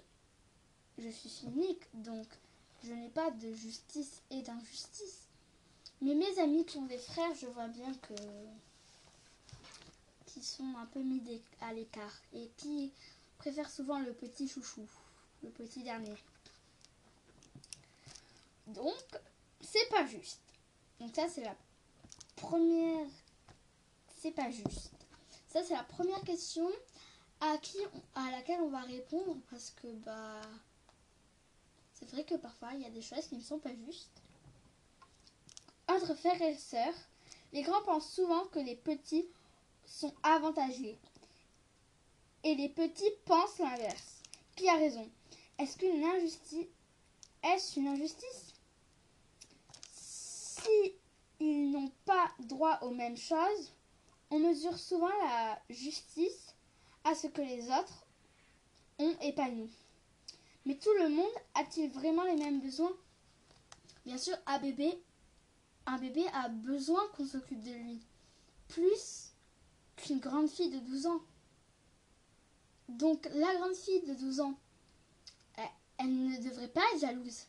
je 0.98 1.08
suis 1.08 1.46
unique, 1.46 1.82
donc 1.94 2.26
je 2.84 2.92
n'ai 2.92 3.08
pas 3.08 3.30
de 3.30 3.52
justice 3.52 4.22
et 4.30 4.42
d'injustice. 4.42 5.26
Mais 6.00 6.14
mes 6.14 6.38
amis 6.38 6.64
qui 6.64 6.76
ont 6.78 6.86
des 6.86 6.98
frères, 6.98 7.34
je 7.34 7.46
vois 7.46 7.68
bien 7.68 7.92
que 7.94 8.14
qui 10.26 10.42
sont 10.42 10.76
un 10.76 10.86
peu 10.86 11.00
mis 11.00 11.22
à 11.62 11.72
l'écart 11.72 12.20
et 12.34 12.50
qui 12.58 12.92
préfèrent 13.38 13.70
souvent 13.70 13.98
le 14.00 14.12
petit 14.12 14.46
chouchou, 14.46 14.86
le 15.42 15.48
petit 15.48 15.82
dernier. 15.82 16.14
Donc, 18.66 19.02
c'est 19.60 19.88
pas 19.88 20.04
juste. 20.06 20.40
Donc 21.00 21.14
ça, 21.14 21.28
c'est 21.28 21.44
la 21.44 21.56
première... 22.36 23.06
C'est 24.18 24.32
pas 24.32 24.50
juste. 24.50 24.90
Ça, 25.48 25.62
c'est 25.64 25.74
la 25.74 25.84
première 25.84 26.20
question 26.22 26.68
à, 27.40 27.56
à 28.14 28.30
laquelle 28.30 28.60
on 28.60 28.68
va 28.68 28.82
répondre 28.82 29.36
parce 29.50 29.70
que, 29.70 29.86
bah... 30.04 30.42
C'est 31.98 32.10
vrai 32.10 32.24
que 32.24 32.34
parfois, 32.36 32.70
il 32.74 32.82
y 32.82 32.86
a 32.86 32.90
des 32.90 33.02
choses 33.02 33.26
qui 33.26 33.36
ne 33.36 33.42
sont 33.42 33.58
pas 33.58 33.74
justes. 33.86 34.22
Entre 35.88 36.14
frères 36.14 36.40
et 36.42 36.54
sœurs, 36.56 36.94
les 37.52 37.62
grands 37.62 37.82
pensent 37.82 38.12
souvent 38.12 38.44
que 38.46 38.58
les 38.58 38.76
petits 38.76 39.26
sont 39.86 40.14
avantagés. 40.22 40.98
Et 42.44 42.54
les 42.54 42.68
petits 42.68 43.10
pensent 43.24 43.58
l'inverse. 43.58 44.22
Qui 44.54 44.68
a 44.68 44.76
raison? 44.76 45.08
Est-ce 45.58 45.76
qu'une 45.78 46.04
injustice 46.04 46.66
est-ce 47.46 47.78
une 47.78 47.86
injustice? 47.86 48.54
Si 49.92 50.94
ils 51.38 51.70
n'ont 51.70 51.92
pas 52.04 52.28
droit 52.40 52.78
aux 52.82 52.90
mêmes 52.90 53.16
choses, 53.16 53.72
on 54.30 54.40
mesure 54.40 54.76
souvent 54.76 55.12
la 55.22 55.60
justice 55.70 56.54
à 57.04 57.14
ce 57.14 57.28
que 57.28 57.42
les 57.42 57.70
autres 57.70 58.04
ont 58.98 59.14
et. 59.20 59.34
Mais 60.66 60.74
tout 60.74 60.92
le 60.98 61.08
monde 61.08 61.32
a-t-il 61.54 61.90
vraiment 61.90 62.24
les 62.24 62.34
mêmes 62.34 62.60
besoins? 62.60 62.92
Bien 64.04 64.18
sûr, 64.18 64.36
un 64.46 64.58
bébé, 64.58 65.00
un 65.86 65.96
bébé 65.98 66.24
a 66.32 66.48
besoin 66.48 67.00
qu'on 67.16 67.24
s'occupe 67.24 67.62
de 67.62 67.70
lui. 67.70 68.00
Plus 68.66 69.32
qu'une 69.94 70.18
grande 70.18 70.48
fille 70.48 70.70
de 70.70 70.80
12 70.80 71.06
ans. 71.06 71.20
Donc 72.88 73.28
la 73.34 73.54
grande 73.54 73.76
fille 73.76 74.02
de 74.02 74.14
12 74.14 74.40
ans, 74.40 74.58
elle, 75.98 76.26
ne 76.28 76.42
devrait 76.42 76.68
pas 76.68 76.82
être 76.94 77.00
jalouse. 77.00 77.46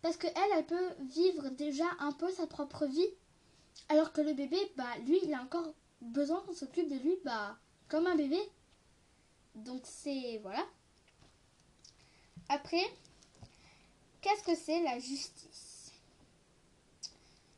Parce 0.00 0.16
qu'elle, 0.16 0.32
elle 0.56 0.66
peut 0.66 0.94
vivre 1.00 1.48
déjà 1.50 1.86
un 1.98 2.12
peu 2.12 2.30
sa 2.30 2.46
propre 2.46 2.86
vie. 2.86 3.10
Alors 3.88 4.12
que 4.12 4.20
le 4.20 4.34
bébé, 4.34 4.56
bah 4.76 4.96
lui, 5.04 5.18
il 5.24 5.34
a 5.34 5.42
encore 5.42 5.74
besoin 6.00 6.40
qu'on 6.42 6.54
s'occupe 6.54 6.88
de 6.88 6.96
lui, 6.96 7.16
bah 7.24 7.58
comme 7.88 8.06
un 8.06 8.14
bébé. 8.14 8.38
Donc 9.56 9.82
c'est... 9.84 10.38
Voilà. 10.42 10.64
Après, 12.48 12.84
qu'est-ce 14.20 14.44
que 14.44 14.54
c'est 14.54 14.82
la 14.82 14.98
justice? 14.98 15.92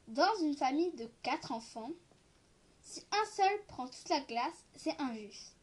Dans 0.08 0.34
une 0.42 0.56
famille 0.56 0.92
de 0.92 1.10
quatre 1.22 1.52
enfants, 1.52 1.90
si 2.82 3.04
un 3.12 3.30
seul 3.30 3.64
prend 3.66 3.86
toute 3.86 4.08
la 4.08 4.20
glace, 4.20 4.64
c'est 4.74 4.98
injuste. 5.00 5.54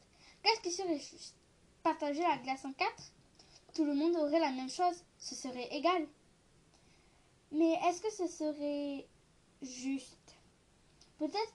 Qu'est-ce 0.44 0.62
qui 0.62 0.72
serait 0.72 1.00
juste? 1.00 1.36
Partager 1.82 2.22
la 2.22 2.38
glace 2.38 2.66
en 2.66 2.74
quatre? 2.74 3.12
Tout 3.74 3.86
le 3.86 3.96
monde 3.96 4.16
aurait 4.16 4.40
la 4.40 4.52
même 4.52 4.70
chose, 4.70 5.04
ce 5.18 5.34
serait 5.34 5.76
égal. 5.76 6.08
Mais 7.52 7.74
est-ce 7.88 8.02
que 8.02 8.12
ce 8.12 8.28
serait 8.28 9.08
juste? 9.62 10.36
Peut-être 11.18 11.54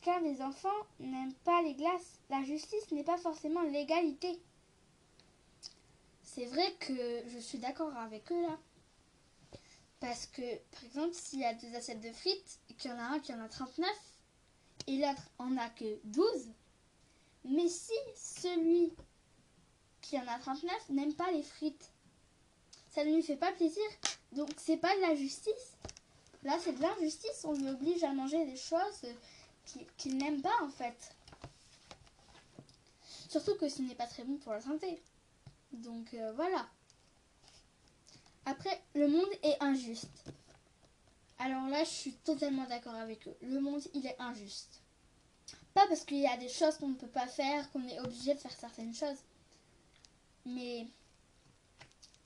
qu'un 0.00 0.20
des 0.22 0.40
enfants 0.40 0.68
n'aime 0.98 1.34
pas 1.44 1.60
les 1.62 1.74
glaces. 1.74 2.18
La 2.30 2.42
justice 2.42 2.90
n'est 2.90 3.04
pas 3.04 3.18
forcément 3.18 3.62
l'égalité. 3.62 4.40
C'est 6.34 6.46
vrai 6.46 6.74
que 6.80 7.28
je 7.28 7.38
suis 7.38 7.58
d'accord 7.58 7.94
avec 7.94 8.32
eux 8.32 8.40
là. 8.40 8.58
Parce 10.00 10.24
que, 10.26 10.56
par 10.70 10.82
exemple, 10.84 11.12
s'il 11.12 11.40
y 11.40 11.44
a 11.44 11.52
deux 11.52 11.74
assiettes 11.74 12.00
de 12.00 12.10
frites 12.10 12.58
et 12.70 12.74
qu'il 12.74 12.90
y 12.90 12.94
en 12.94 12.98
a 12.98 13.02
un 13.02 13.20
qui 13.20 13.34
en 13.34 13.40
a 13.40 13.48
39 13.48 13.88
et 14.86 14.96
l'autre 14.96 15.28
en 15.38 15.58
a 15.58 15.68
que 15.68 15.98
12, 16.04 16.24
mais 17.44 17.68
si 17.68 17.92
celui 18.16 18.94
qui 20.00 20.18
en 20.18 20.26
a 20.26 20.38
39 20.38 20.88
n'aime 20.88 21.14
pas 21.14 21.30
les 21.32 21.42
frites, 21.42 21.92
ça 22.90 23.04
ne 23.04 23.14
lui 23.14 23.22
fait 23.22 23.36
pas 23.36 23.52
plaisir. 23.52 23.84
Donc 24.32 24.48
c'est 24.56 24.78
pas 24.78 24.96
de 24.96 25.02
la 25.02 25.14
justice. 25.14 25.76
Là, 26.44 26.58
c'est 26.64 26.72
de 26.72 26.80
l'injustice. 26.80 27.44
On 27.44 27.52
lui 27.52 27.68
oblige 27.68 28.02
à 28.04 28.12
manger 28.14 28.46
des 28.46 28.56
choses 28.56 29.02
qu'il 29.98 30.16
n'aime 30.16 30.40
pas 30.40 30.62
en 30.62 30.70
fait. 30.70 31.14
Surtout 33.28 33.54
que 33.56 33.68
ce 33.68 33.82
n'est 33.82 33.94
pas 33.94 34.06
très 34.06 34.24
bon 34.24 34.38
pour 34.38 34.52
la 34.52 34.62
santé. 34.62 34.98
Donc 35.72 36.14
euh, 36.14 36.32
voilà. 36.32 36.68
Après, 38.44 38.82
le 38.94 39.08
monde 39.08 39.30
est 39.42 39.56
injuste. 39.60 40.24
Alors 41.38 41.68
là, 41.68 41.84
je 41.84 41.90
suis 41.90 42.12
totalement 42.12 42.64
d'accord 42.66 42.94
avec 42.94 43.26
eux. 43.26 43.36
Le 43.42 43.60
monde, 43.60 43.82
il 43.94 44.06
est 44.06 44.20
injuste. 44.20 44.80
Pas 45.74 45.86
parce 45.86 46.04
qu'il 46.04 46.18
y 46.18 46.26
a 46.26 46.36
des 46.36 46.48
choses 46.48 46.76
qu'on 46.76 46.88
ne 46.88 46.94
peut 46.94 47.06
pas 47.08 47.26
faire, 47.26 47.70
qu'on 47.70 47.86
est 47.88 48.00
obligé 48.00 48.34
de 48.34 48.38
faire 48.38 48.52
certaines 48.52 48.94
choses. 48.94 49.18
Mais 50.44 50.86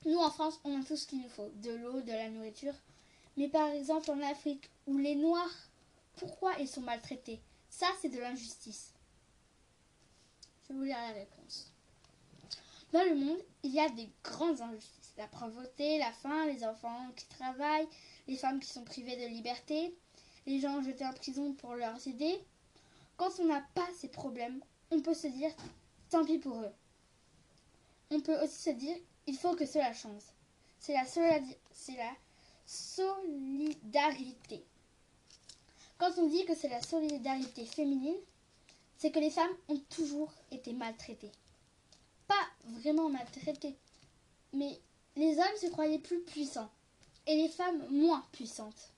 nous, 0.04 0.18
en 0.18 0.30
France, 0.30 0.61
on 0.64 0.80
a 0.80 0.85
tout 0.85 0.96
ce 0.96 1.06
qu'il 1.06 1.22
nous 1.22 1.28
faut. 1.28 1.50
De 1.56 1.70
l'eau, 1.70 2.00
de 2.00 2.12
la 2.12 2.30
nourriture. 2.30 2.74
Mais 3.37 3.48
par 3.48 3.68
exemple, 3.68 4.11
en 4.11 4.20
Afrique, 4.22 4.70
où 4.87 4.98
les 4.98 5.14
Noirs, 5.14 5.68
pourquoi 6.16 6.54
ils 6.59 6.68
sont 6.68 6.80
maltraités? 6.80 7.40
Ça, 7.68 7.87
c'est 8.00 8.09
de 8.09 8.18
l'injustice. 8.18 8.92
Je 10.62 10.72
vais 10.72 10.78
vous 10.78 10.85
lire 10.85 10.96
la 10.96 11.12
réponse. 11.12 11.70
Dans 12.96 13.04
le 13.04 13.14
monde, 13.14 13.42
il 13.62 13.72
y 13.72 13.78
a 13.78 13.90
des 13.90 14.09
grandes 14.24 14.62
injustices. 14.62 15.12
La 15.18 15.26
pauvreté, 15.26 15.98
la 15.98 16.12
faim, 16.12 16.46
les 16.46 16.64
enfants 16.64 17.11
qui 17.14 17.26
travaillent, 17.26 17.87
les 18.26 18.38
femmes 18.38 18.59
qui 18.59 18.70
sont 18.70 18.85
privées 18.85 19.18
de 19.18 19.26
liberté, 19.26 19.94
les 20.46 20.61
gens 20.61 20.80
jetés 20.80 21.04
en 21.04 21.12
prison 21.12 21.52
pour 21.52 21.74
leurs 21.74 22.06
idées. 22.06 22.40
Quand 23.18 23.38
on 23.38 23.44
n'a 23.44 23.62
pas 23.74 23.87
ces 23.98 24.09
problèmes, 24.09 24.62
on 24.90 25.02
peut 25.02 25.12
se 25.12 25.26
dire 25.26 25.50
tant 26.09 26.24
pis 26.24 26.38
pour 26.38 26.59
eux. 26.59 26.72
On 28.12 28.22
peut 28.22 28.42
aussi 28.42 28.62
se 28.62 28.70
dire 28.70 28.96
il 29.26 29.37
faut 29.37 29.54
que 29.54 29.66
cela 29.66 29.92
change. 29.92 30.22
C'est 30.78 30.94
la, 30.94 31.04
c'est 31.04 31.96
la 31.98 32.12
solidarité. 32.64 34.64
Quand 35.98 36.16
on 36.16 36.28
dit 36.28 36.46
que 36.46 36.54
c'est 36.54 36.70
la 36.70 36.80
solidarité 36.80 37.66
féminine, 37.66 38.16
c'est 38.96 39.11
que 39.11 39.20
les 39.20 39.28
femmes 39.28 39.54
ont 39.68 39.82
toujours 39.90 40.32
été 40.50 40.72
maltraitées 40.72 41.32
pas 42.29 42.47
vraiment 42.65 43.09
maltraités. 43.09 43.77
Mais 44.53 44.81
les 45.17 45.39
hommes 45.39 45.57
se 45.61 45.69
croyaient 45.69 45.99
plus 45.99 46.21
puissants 46.21 46.71
et 47.27 47.37
les 47.37 47.49
femmes 47.49 47.87
moins 47.91 48.25
puissantes. 48.33 48.93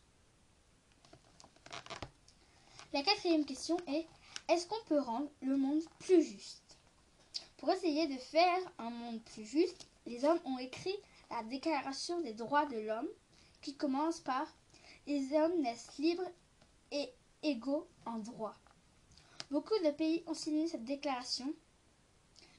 La 2.92 3.02
quatrième 3.02 3.44
question 3.44 3.76
est 3.86 4.06
est-ce 4.48 4.66
qu'on 4.66 4.82
peut 4.86 5.00
rendre 5.00 5.28
le 5.42 5.56
monde 5.56 5.82
plus 5.98 6.22
juste? 6.22 6.76
Pour 7.58 7.70
essayer 7.70 8.06
de 8.06 8.16
faire 8.16 8.58
un 8.78 8.90
monde 8.90 9.20
plus 9.20 9.44
juste, 9.44 9.86
les 10.06 10.24
hommes 10.24 10.40
ont 10.44 10.58
écrit 10.58 10.96
la 11.30 11.42
Déclaration 11.42 12.20
des 12.22 12.32
droits 12.32 12.66
de 12.66 12.78
l'homme 12.78 13.08
qui 13.60 13.76
commence 13.76 14.20
par 14.20 14.46
Les 15.06 15.34
hommes 15.34 15.60
naissent 15.60 15.98
libres 15.98 16.30
et 16.92 17.12
égaux 17.42 17.86
en 18.06 18.18
droit. 18.18 18.54
Beaucoup 19.50 19.78
de 19.84 19.90
pays 19.90 20.22
ont 20.26 20.34
signé 20.34 20.66
cette 20.66 20.84
déclaration 20.84 21.52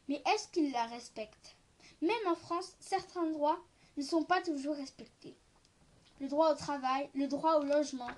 mais 0.09 0.21
est-ce 0.25 0.47
qu'ils 0.49 0.71
la 0.71 0.87
respectent? 0.87 1.55
Même 2.01 2.27
en 2.27 2.35
France, 2.35 2.73
certains 2.79 3.27
droits 3.27 3.59
ne 3.95 4.03
sont 4.03 4.23
pas 4.23 4.41
toujours 4.41 4.75
respectés. 4.75 5.37
Le 6.19 6.27
droit 6.27 6.51
au 6.51 6.55
travail, 6.55 7.09
le 7.13 7.27
droit 7.27 7.59
au 7.59 7.63
logement. 7.63 8.09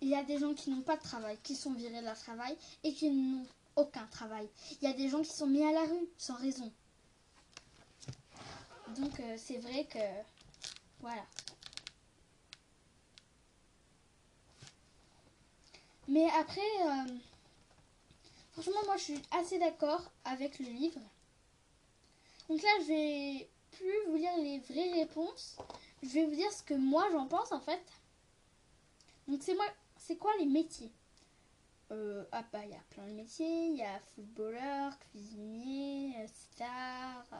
Il 0.00 0.08
y 0.08 0.16
a 0.16 0.24
des 0.24 0.38
gens 0.38 0.54
qui 0.54 0.70
n'ont 0.70 0.82
pas 0.82 0.96
de 0.96 1.02
travail, 1.02 1.38
qui 1.42 1.54
sont 1.54 1.74
virés 1.74 2.00
de 2.00 2.06
leur 2.06 2.18
travail 2.18 2.56
et 2.82 2.92
qui 2.92 3.10
n'ont 3.10 3.46
aucun 3.76 4.06
travail. 4.06 4.48
Il 4.80 4.88
y 4.88 4.90
a 4.90 4.94
des 4.94 5.08
gens 5.08 5.22
qui 5.22 5.30
sont 5.30 5.46
mis 5.46 5.62
à 5.62 5.72
la 5.72 5.82
rue 5.82 6.08
sans 6.16 6.36
raison. 6.36 6.72
Donc 8.96 9.20
euh, 9.20 9.36
c'est 9.36 9.58
vrai 9.58 9.84
que 9.84 9.98
voilà. 11.00 11.24
Mais 16.08 16.28
après, 16.38 16.60
euh, 16.84 17.18
Franchement, 18.52 18.84
moi, 18.84 18.96
je 18.98 19.02
suis 19.02 19.22
assez 19.30 19.58
d'accord 19.58 20.02
avec 20.24 20.58
le 20.58 20.66
livre. 20.66 21.00
Donc 22.48 22.60
là, 22.62 22.68
je 22.80 22.86
vais 22.86 23.48
plus 23.70 24.06
vous 24.08 24.16
lire 24.16 24.36
les 24.36 24.58
vraies 24.58 24.92
réponses. 25.00 25.56
Je 26.02 26.08
vais 26.08 26.26
vous 26.26 26.34
dire 26.34 26.52
ce 26.52 26.62
que 26.62 26.74
moi, 26.74 27.06
j'en 27.12 27.26
pense, 27.26 27.50
en 27.52 27.60
fait. 27.60 27.82
Donc, 29.26 29.40
c'est 29.42 29.54
moi, 29.54 29.64
c'est 29.96 30.16
quoi 30.16 30.32
les 30.38 30.46
métiers? 30.46 30.92
Euh, 31.92 32.24
Ah 32.32 32.44
bah, 32.52 32.60
il 32.64 32.70
y 32.70 32.74
a 32.74 32.82
plein 32.90 33.06
de 33.06 33.12
métiers. 33.12 33.66
Il 33.68 33.76
y 33.76 33.82
a 33.82 33.98
footballeur, 34.14 34.98
cuisinier, 34.98 36.14
star, 36.26 37.24
euh, 37.32 37.36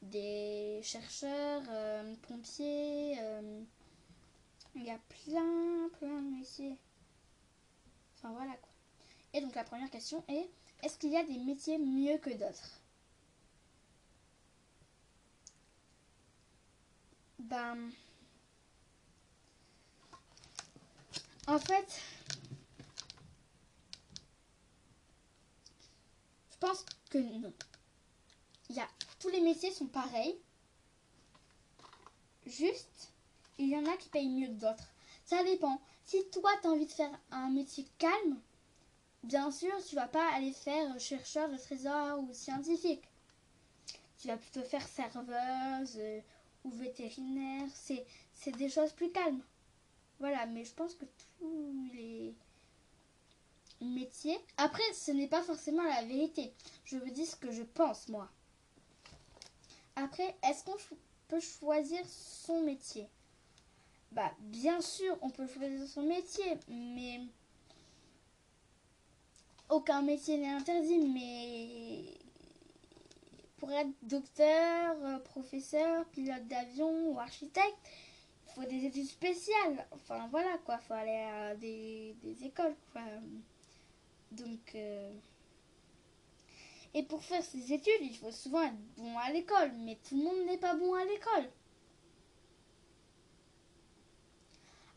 des 0.00 0.80
chercheurs, 0.82 1.62
euh, 1.68 2.14
pompiers. 2.22 3.18
Il 4.74 4.84
y 4.84 4.90
a 4.90 4.98
plein, 5.08 5.90
plein 5.98 6.22
de 6.22 6.36
métiers. 6.38 6.78
Enfin, 8.16 8.30
voilà, 8.32 8.52
quoi. 8.52 8.71
Et 9.34 9.40
donc 9.40 9.54
la 9.54 9.64
première 9.64 9.90
question 9.90 10.22
est, 10.28 10.48
est-ce 10.82 10.98
qu'il 10.98 11.10
y 11.10 11.16
a 11.16 11.24
des 11.24 11.38
métiers 11.38 11.78
mieux 11.78 12.18
que 12.18 12.30
d'autres? 12.30 12.80
Ben... 17.38 17.90
En 21.48 21.58
fait, 21.58 22.00
je 26.52 26.56
pense 26.60 26.84
que 27.10 27.18
non. 27.18 27.52
Il 28.70 28.76
y 28.76 28.80
a, 28.80 28.88
tous 29.18 29.28
les 29.28 29.40
métiers 29.40 29.72
sont 29.72 29.86
pareils. 29.86 30.38
Juste, 32.46 33.12
il 33.58 33.68
y 33.70 33.76
en 33.76 33.84
a 33.86 33.96
qui 33.96 34.08
payent 34.08 34.28
mieux 34.28 34.46
que 34.48 34.60
d'autres. 34.60 34.88
Ça 35.24 35.42
dépend. 35.42 35.80
Si 36.04 36.24
toi, 36.30 36.50
tu 36.60 36.68
as 36.68 36.70
envie 36.70 36.86
de 36.86 36.92
faire 36.92 37.10
un 37.32 37.50
métier 37.50 37.86
calme, 37.98 38.40
bien 39.22 39.50
sûr, 39.50 39.72
tu 39.88 39.94
vas 39.94 40.08
pas 40.08 40.32
aller 40.34 40.52
faire 40.52 40.98
chercheur 40.98 41.50
de 41.50 41.56
trésors 41.56 42.20
ou 42.20 42.32
scientifique. 42.32 43.02
Tu 44.18 44.28
vas 44.28 44.36
plutôt 44.36 44.62
faire 44.62 44.86
serveuse 44.86 45.96
euh, 45.96 46.20
ou 46.64 46.70
vétérinaire. 46.70 47.68
C'est 47.74 48.56
des 48.56 48.68
choses 48.68 48.92
plus 48.92 49.10
calmes. 49.10 49.42
Voilà, 50.20 50.46
mais 50.46 50.64
je 50.64 50.72
pense 50.74 50.94
que 50.94 51.04
tous 51.38 51.88
les 51.92 52.34
métiers... 53.80 54.38
Après, 54.56 54.82
ce 54.94 55.10
n'est 55.10 55.26
pas 55.26 55.42
forcément 55.42 55.82
la 55.82 56.04
vérité. 56.04 56.52
Je 56.84 56.98
vous 56.98 57.10
dis 57.10 57.26
ce 57.26 57.36
que 57.36 57.50
je 57.50 57.62
pense, 57.62 58.08
moi. 58.08 58.28
Après, 59.96 60.36
est-ce 60.44 60.64
qu'on 60.64 60.76
peut 61.28 61.40
choisir 61.40 62.00
son 62.06 62.62
métier? 62.62 63.08
Bah, 64.12 64.32
bien 64.38 64.80
sûr, 64.80 65.18
on 65.22 65.30
peut 65.30 65.48
choisir 65.48 65.86
son 65.88 66.02
métier, 66.02 66.58
mais 66.68 67.20
aucun 69.72 70.02
métier 70.02 70.36
n'est 70.36 70.50
interdit, 70.50 70.98
mais 70.98 72.04
pour 73.56 73.72
être 73.72 73.90
docteur, 74.02 74.96
euh, 75.02 75.18
professeur, 75.20 76.04
pilote 76.06 76.46
d'avion 76.46 77.10
ou 77.10 77.18
architecte, 77.18 77.78
faut 78.54 78.64
des 78.64 78.84
études 78.84 79.06
spéciales. 79.06 79.86
Enfin 79.92 80.28
voilà 80.30 80.58
quoi, 80.66 80.78
faut 80.78 80.92
aller 80.92 81.10
à 81.10 81.54
des, 81.54 82.14
écoles. 82.44 82.76
Donc 84.30 84.74
euh, 84.74 85.10
et 86.92 87.02
pour 87.04 87.24
faire 87.24 87.42
ces 87.42 87.72
études, 87.72 88.02
il 88.02 88.16
faut 88.16 88.30
souvent 88.30 88.62
être 88.62 88.76
bon 88.98 89.16
à 89.18 89.30
l'école, 89.30 89.72
mais 89.78 89.98
tout 90.06 90.16
le 90.18 90.24
monde 90.24 90.46
n'est 90.46 90.58
pas 90.58 90.74
bon 90.74 90.92
à 90.92 91.04
l'école. 91.06 91.48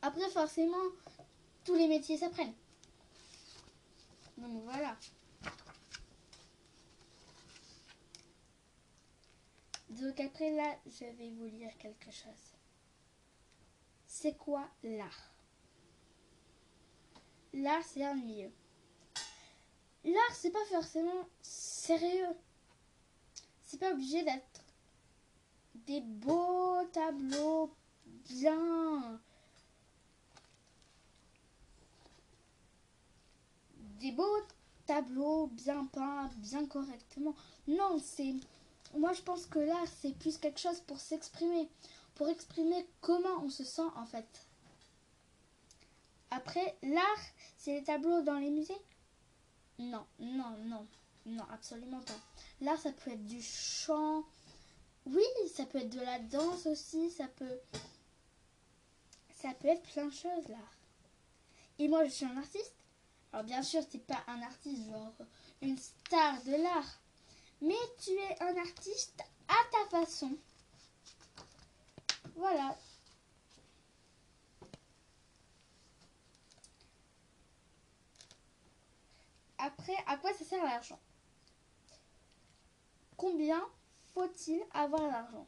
Après 0.02 0.30
forcément, 0.32 0.86
tous 1.64 1.76
les 1.76 1.88
métiers 1.88 2.18
s'apprennent. 2.18 2.54
Donc 4.38 4.64
voilà. 4.64 4.98
Donc 9.90 10.20
après 10.20 10.52
là, 10.52 10.76
je 10.86 11.06
vais 11.06 11.30
vous 11.32 11.46
lire 11.46 11.78
quelque 11.78 12.12
chose. 12.12 12.54
C'est 14.08 14.38
quoi 14.38 14.70
l'art? 14.84 15.32
L'art, 17.54 17.84
c'est 17.84 18.06
ennuyeux. 18.06 18.52
L'art, 20.04 20.36
c'est 20.36 20.52
pas 20.52 20.66
forcément 20.66 21.30
sérieux. 21.42 22.36
C'est 23.62 23.80
pas 23.80 23.92
obligé 23.92 24.24
d'être 24.24 24.64
des 25.76 26.02
beaux 26.02 26.84
tableaux 26.92 27.74
bien. 28.06 29.22
Des 34.06 34.12
beaux 34.12 34.42
tableaux 34.86 35.48
bien 35.48 35.88
peints, 35.88 36.30
bien 36.38 36.68
correctement. 36.68 37.34
Non, 37.68 37.98
c'est. 38.00 38.36
Moi, 38.96 39.14
je 39.14 39.24
pense 39.24 39.48
que 39.48 39.58
l'art, 39.58 39.88
c'est 40.00 40.16
plus 40.16 40.38
quelque 40.38 40.60
chose 40.60 40.80
pour 40.82 41.00
s'exprimer 41.00 41.68
pour 42.14 42.30
exprimer 42.30 42.88
comment 43.02 43.44
on 43.44 43.50
se 43.50 43.64
sent 43.64 43.90
en 43.96 44.06
fait. 44.06 44.28
Après, 46.30 46.78
l'art, 46.84 47.26
c'est 47.58 47.80
les 47.80 47.84
tableaux 47.84 48.22
dans 48.22 48.38
les 48.38 48.52
musées? 48.52 48.78
Non, 49.80 50.06
non, 50.20 50.56
non, 50.66 50.86
non, 51.26 51.44
absolument 51.52 52.02
pas. 52.02 52.14
L'art, 52.62 52.80
ça 52.80 52.92
peut 52.92 53.10
être 53.10 53.26
du 53.26 53.42
chant. 53.42 54.24
Oui, 55.08 55.26
ça 55.52 55.66
peut 55.66 55.80
être 55.80 55.90
de 55.90 56.02
la 56.02 56.20
danse 56.20 56.68
aussi, 56.68 57.10
ça 57.10 57.28
peut... 57.28 57.60
Ça 59.34 59.52
peut 59.56 59.70
être 59.70 59.82
plein 59.94 60.06
de 60.06 60.14
choses, 60.14 60.48
l'art. 60.48 60.78
Et 61.80 61.88
moi, 61.88 62.06
je 62.06 62.12
suis 62.12 62.26
un 62.26 62.38
artiste. 62.38 62.76
Alors 63.36 63.44
bien 63.44 63.64
sûr, 63.64 63.86
tu 63.90 63.98
n'es 63.98 64.04
pas 64.04 64.24
un 64.28 64.42
artiste 64.44 64.90
genre 64.90 65.14
une 65.62 65.78
star 65.78 66.42
de 66.44 66.52
l'art. 66.52 67.02
Mais 67.60 67.76
tu 68.02 68.12
es 68.12 68.42
un 68.42 68.56
artiste 68.56 69.22
à 69.50 69.56
ta 69.74 70.00
façon. 70.00 70.38
Voilà. 72.38 72.78
Après, 79.58 79.98
à 80.08 80.16
quoi 80.16 80.32
ça 80.32 80.46
sert 80.46 80.64
l'argent? 80.64 81.00
Combien 83.18 83.62
faut-il 84.14 84.64
avoir 84.72 85.12
d'argent? 85.12 85.46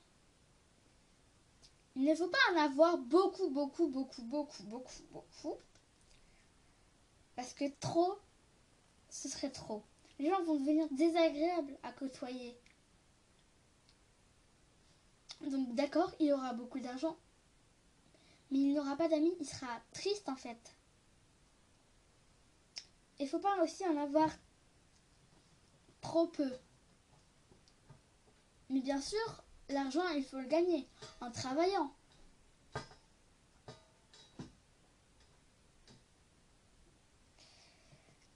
Il 1.96 2.04
ne 2.04 2.16
faut 2.16 2.28
pas 2.28 2.52
en 2.52 2.66
avoir 2.66 2.98
beaucoup, 2.98 3.50
beaucoup, 3.50 3.88
beaucoup, 3.88 4.24
beaucoup, 4.24 4.64
beaucoup, 4.64 5.04
beaucoup. 5.10 5.58
Parce 7.38 7.54
que 7.54 7.66
trop, 7.80 8.18
ce 9.10 9.30
serait 9.30 9.52
trop. 9.52 9.84
Les 10.18 10.28
gens 10.28 10.44
vont 10.44 10.60
devenir 10.60 10.88
désagréables 10.90 11.78
à 11.84 11.94
côtoyer. 11.94 12.60
Donc 15.42 15.76
d'accord, 15.76 16.12
il 16.20 16.34
aura 16.34 16.54
beaucoup 16.54 16.80
d'argent, 16.80 17.16
mais 18.50 18.58
il 18.58 18.74
n'aura 18.74 18.98
pas 18.98 19.08
d'amis, 19.08 19.36
il 19.40 19.46
sera 19.46 19.68
triste 19.92 20.28
en 20.30 20.36
fait. 20.36 20.76
Il 23.20 23.30
faut 23.30 23.40
pas 23.40 23.62
aussi 23.64 23.86
en 23.86 23.98
avoir 23.98 24.32
trop 26.02 26.26
peu. 26.26 26.52
Mais 28.72 28.82
bien 28.82 29.00
sûr, 29.00 29.44
l'argent, 29.70 30.08
il 30.10 30.24
faut 30.24 30.40
le 30.40 30.48
gagner 30.48 30.90
en 31.22 31.30
travaillant. 31.30 31.94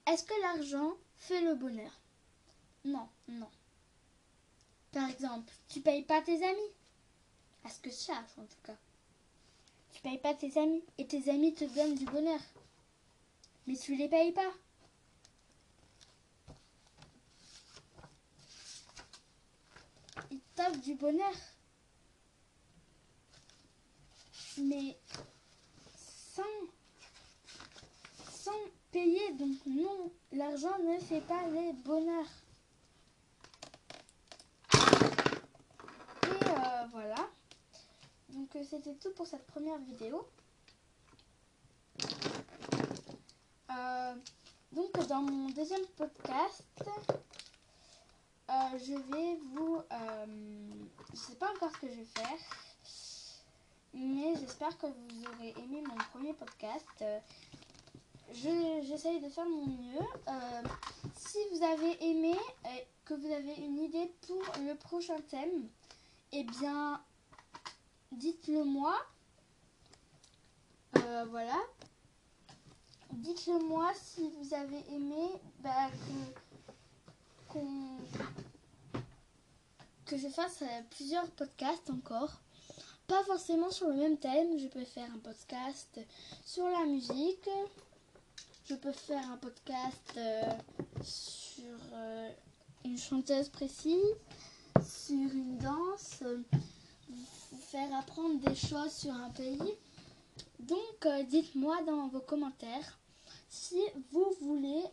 Est-ce 0.08 0.24
que 0.24 0.42
l'argent 0.42 0.94
fait 1.16 1.42
le 1.42 1.56
bonheur? 1.56 1.92
Non, 2.84 3.08
non. 3.28 3.50
Par 4.92 5.10
exemple, 5.10 5.54
tu 5.70 5.82
payes 5.82 6.04
pas 6.04 6.22
tes 6.22 6.44
amis? 6.44 6.72
À 7.64 7.70
ce 7.70 7.80
que 7.80 7.90
je 7.90 7.96
cherche 7.96 8.32
en 8.38 8.46
tout 8.46 8.62
cas? 8.64 8.76
Tu 9.94 10.02
payes 10.02 10.18
pas 10.18 10.34
tes 10.34 10.58
amis 10.58 10.84
et 10.98 11.06
tes 11.06 11.30
amis 11.30 11.54
te 11.54 11.66
donnent 11.66 11.96
du 11.96 12.06
bonheur. 12.06 12.40
Mais 13.68 13.76
tu 13.76 13.96
les 13.96 14.10
payes 14.10 14.32
pas. 14.32 14.52
Ils 20.32 20.42
t'offrent 20.56 20.82
du 20.82 20.96
bonheur. 20.96 21.36
Mais 24.58 24.98
sans, 25.96 26.44
sans 26.44 26.81
payer, 28.92 29.34
donc 29.34 29.56
non, 29.66 30.12
l'argent 30.34 30.78
ne 30.80 31.00
fait 31.00 31.22
pas 31.22 31.48
les 31.48 31.74
bonheurs. 31.74 32.26
Et 36.24 36.46
euh, 36.48 36.86
voilà. 36.92 37.30
Donc 38.30 38.56
euh, 38.56 38.64
c'était 38.70 38.96
tout 38.96 39.12
pour 39.12 39.26
cette 39.26 39.46
première 39.48 39.78
vidéo. 39.80 40.28
Euh, 43.70 44.16
donc 44.74 45.08
dans 45.08 45.22
mon 45.22 45.50
deuxième 45.50 45.86
podcast, 45.98 46.64
je 48.50 48.94
vais 48.94 49.40
vous... 49.54 49.82
je 51.14 51.18
sais 51.18 51.36
pas 51.36 51.52
encore 51.52 51.72
ce 51.72 51.78
que 51.80 51.88
je 51.88 51.96
vais 51.96 52.06
faire. 52.06 52.40
Mais 53.94 54.36
j'espère 54.40 54.78
que 54.78 54.88
vous 54.88 55.24
aurez 55.34 55.54
aimé 55.58 55.84
mon 55.88 55.96
premier 56.14 56.34
podcast. 56.34 57.04
J'essaye 58.34 59.20
de 59.20 59.30
faire 59.30 59.46
mon 59.46 59.66
mieux. 59.68 60.06
si 61.16 61.38
vous 61.52 61.64
avez 61.64 62.10
aimé 62.10 62.36
que 63.06 63.14
vous 63.14 63.32
avez 63.32 63.56
une 63.56 63.78
idée 63.80 64.12
pour 64.28 64.42
le 64.66 64.74
prochain 64.76 65.18
thème, 65.30 65.68
eh 66.32 66.44
bien, 66.44 67.02
dites-le 68.12 68.64
moi. 68.64 68.96
Euh, 70.98 71.26
voilà. 71.30 71.60
Dites-le 73.12 73.60
moi 73.66 73.92
si 73.96 74.30
vous 74.30 74.54
avez 74.54 74.82
aimé 74.94 75.28
bah, 75.60 75.90
que, 77.54 77.60
que 80.06 80.18
je 80.18 80.30
fasse 80.30 80.62
euh, 80.62 80.82
plusieurs 80.92 81.30
podcasts 81.32 81.90
encore. 81.90 82.40
Pas 83.08 83.24
forcément 83.26 83.72
sur 83.72 83.90
le 83.90 83.96
même 83.96 84.18
thème. 84.18 84.58
Je 84.58 84.68
peux 84.68 84.86
faire 84.86 85.10
un 85.14 85.20
podcast 85.20 86.00
sur 86.46 86.66
la 86.70 86.86
musique. 86.86 87.50
Je 88.72 88.78
peux 88.78 88.94
faire 88.94 89.30
un 89.30 89.36
podcast 89.36 90.14
euh, 90.16 90.44
sur 91.04 91.78
euh, 91.94 92.30
une 92.86 92.98
chanteuse 92.98 93.50
précise, 93.50 94.16
sur 94.82 95.14
une 95.14 95.58
danse, 95.58 96.20
euh, 96.22 96.42
faire 97.70 97.94
apprendre 97.94 98.40
des 98.40 98.56
choses 98.56 98.94
sur 98.94 99.12
un 99.12 99.30
pays. 99.32 99.76
Donc, 100.60 101.28
dites-moi 101.28 101.82
dans 101.86 102.08
vos 102.08 102.22
commentaires 102.22 102.98
si 103.50 103.82
vous 104.14 104.34
voulez 104.40 104.84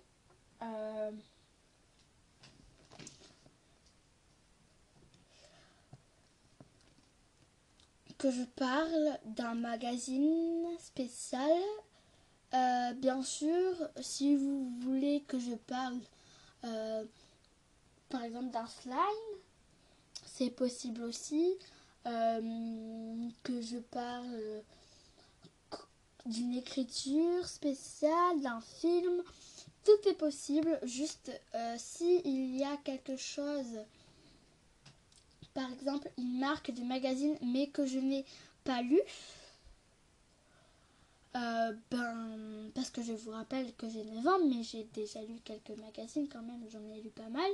que 8.19 8.31
je 8.33 8.43
parle 8.57 9.19
d'un 9.25 9.55
magazine 9.55 10.67
spécial. 10.81 11.63
Euh, 12.55 12.95
bien 12.95 13.23
sûr, 13.23 13.75
si 14.01 14.37
vous 14.37 14.71
voulez 14.81 15.23
que 15.29 15.39
je 15.39 15.55
parle 15.55 15.99
euh, 16.65 17.05
par 18.09 18.25
exemple 18.25 18.51
d'un 18.51 18.67
slime, 18.67 18.97
c'est 20.25 20.51
possible 20.51 21.03
aussi. 21.03 21.55
Euh, 22.07 23.29
que 23.43 23.61
je 23.61 23.77
parle 23.79 24.63
d'une 26.29 26.55
écriture 26.55 27.47
spéciale, 27.47 28.41
d'un 28.41 28.61
film, 28.61 29.23
tout 29.85 30.09
est 30.09 30.15
possible. 30.15 30.79
Juste 30.83 31.31
euh, 31.55 31.75
si 31.79 32.21
il 32.25 32.57
y 32.57 32.65
a 32.65 32.77
quelque 32.79 33.17
chose, 33.17 33.79
par 35.55 35.71
exemple 35.73 36.11
une 36.19 36.39
marque 36.39 36.71
de 36.71 36.83
magazine, 36.83 37.37
mais 37.43 37.69
que 37.69 37.87
je 37.87 37.99
n'ai 37.99 38.25
pas 38.65 38.83
lu. 38.83 39.01
Euh, 41.39 41.73
ben, 41.91 42.71
parce 42.75 42.91
que 42.91 43.03
je 43.03 43.13
vous 43.13 43.31
rappelle 43.31 43.73
que 43.75 43.89
j'ai 43.89 44.05
9 44.05 44.27
ans, 44.27 44.39
mais 44.49 44.63
j'ai 44.63 44.85
déjà 44.95 45.21
lu 45.23 45.41
quelques 45.45 45.79
magazines 45.79 46.29
quand 46.29 46.43
même, 46.43 46.65
j'en 46.71 46.83
ai 46.95 47.01
lu 47.01 47.11
pas 47.11 47.29
mal. 47.29 47.51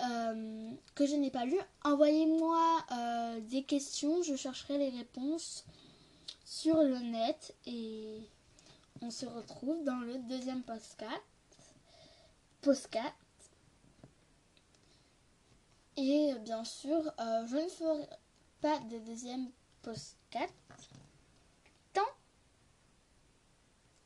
Euh, 0.00 0.70
que 0.94 1.06
je 1.06 1.14
n'ai 1.14 1.30
pas 1.30 1.44
lu, 1.44 1.56
envoyez-moi 1.84 2.84
euh, 2.90 3.40
des 3.40 3.62
questions, 3.62 4.22
je 4.22 4.34
chercherai 4.34 4.76
les 4.76 4.90
réponses 4.90 5.64
sur 6.44 6.82
le 6.82 6.98
net 6.98 7.54
et 7.66 8.18
on 9.00 9.10
se 9.10 9.26
retrouve 9.26 9.84
dans 9.84 10.00
le 10.00 10.18
deuxième 10.28 10.62
podcast. 10.62 11.22
Postcat. 12.60 13.12
Et 15.96 16.34
bien 16.44 16.64
sûr, 16.64 17.12
je 17.18 17.56
ne 17.56 17.68
ferai 17.68 18.08
pas 18.62 18.78
de 18.78 18.98
deuxième 19.00 19.50
postcat 19.82 20.46
tant 21.92 22.00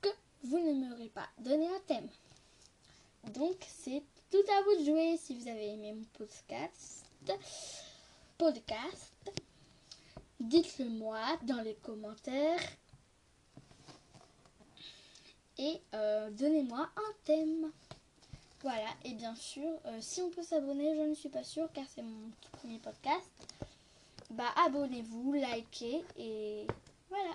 que 0.00 0.08
vous 0.48 0.58
ne 0.58 0.72
m'aurez 0.72 1.08
pas 1.08 1.28
donné 1.38 1.66
un 1.66 1.80
thème. 1.86 2.08
Donc 3.34 3.56
c'est 3.68 4.02
tout 4.30 4.44
à 4.52 4.62
vous 4.62 4.80
de 4.80 4.84
jouer 4.84 5.16
si 5.16 5.34
vous 5.36 5.48
avez 5.48 5.72
aimé 5.72 5.92
mon 5.92 6.04
podcast. 6.12 7.04
Podcast. 8.38 9.14
Dites-le 10.38 10.88
moi 10.88 11.20
dans 11.42 11.60
les 11.62 11.74
commentaires. 11.74 12.60
Et 15.58 15.80
euh, 15.94 16.30
donnez-moi 16.30 16.88
un 16.96 17.12
thème. 17.24 17.72
Voilà, 18.62 18.88
et 19.04 19.14
bien 19.14 19.34
sûr, 19.34 19.68
euh, 19.86 19.98
si 20.00 20.20
on 20.22 20.30
peut 20.30 20.42
s'abonner, 20.42 20.94
je 20.96 21.02
ne 21.02 21.14
suis 21.14 21.28
pas 21.28 21.44
sûre 21.44 21.68
car 21.72 21.84
c'est 21.88 22.02
mon 22.02 22.30
tout 22.40 22.50
premier 22.52 22.78
podcast. 22.78 23.30
Bah 24.30 24.52
abonnez-vous, 24.66 25.32
likez 25.32 26.04
et 26.18 26.66
voilà. 27.08 27.34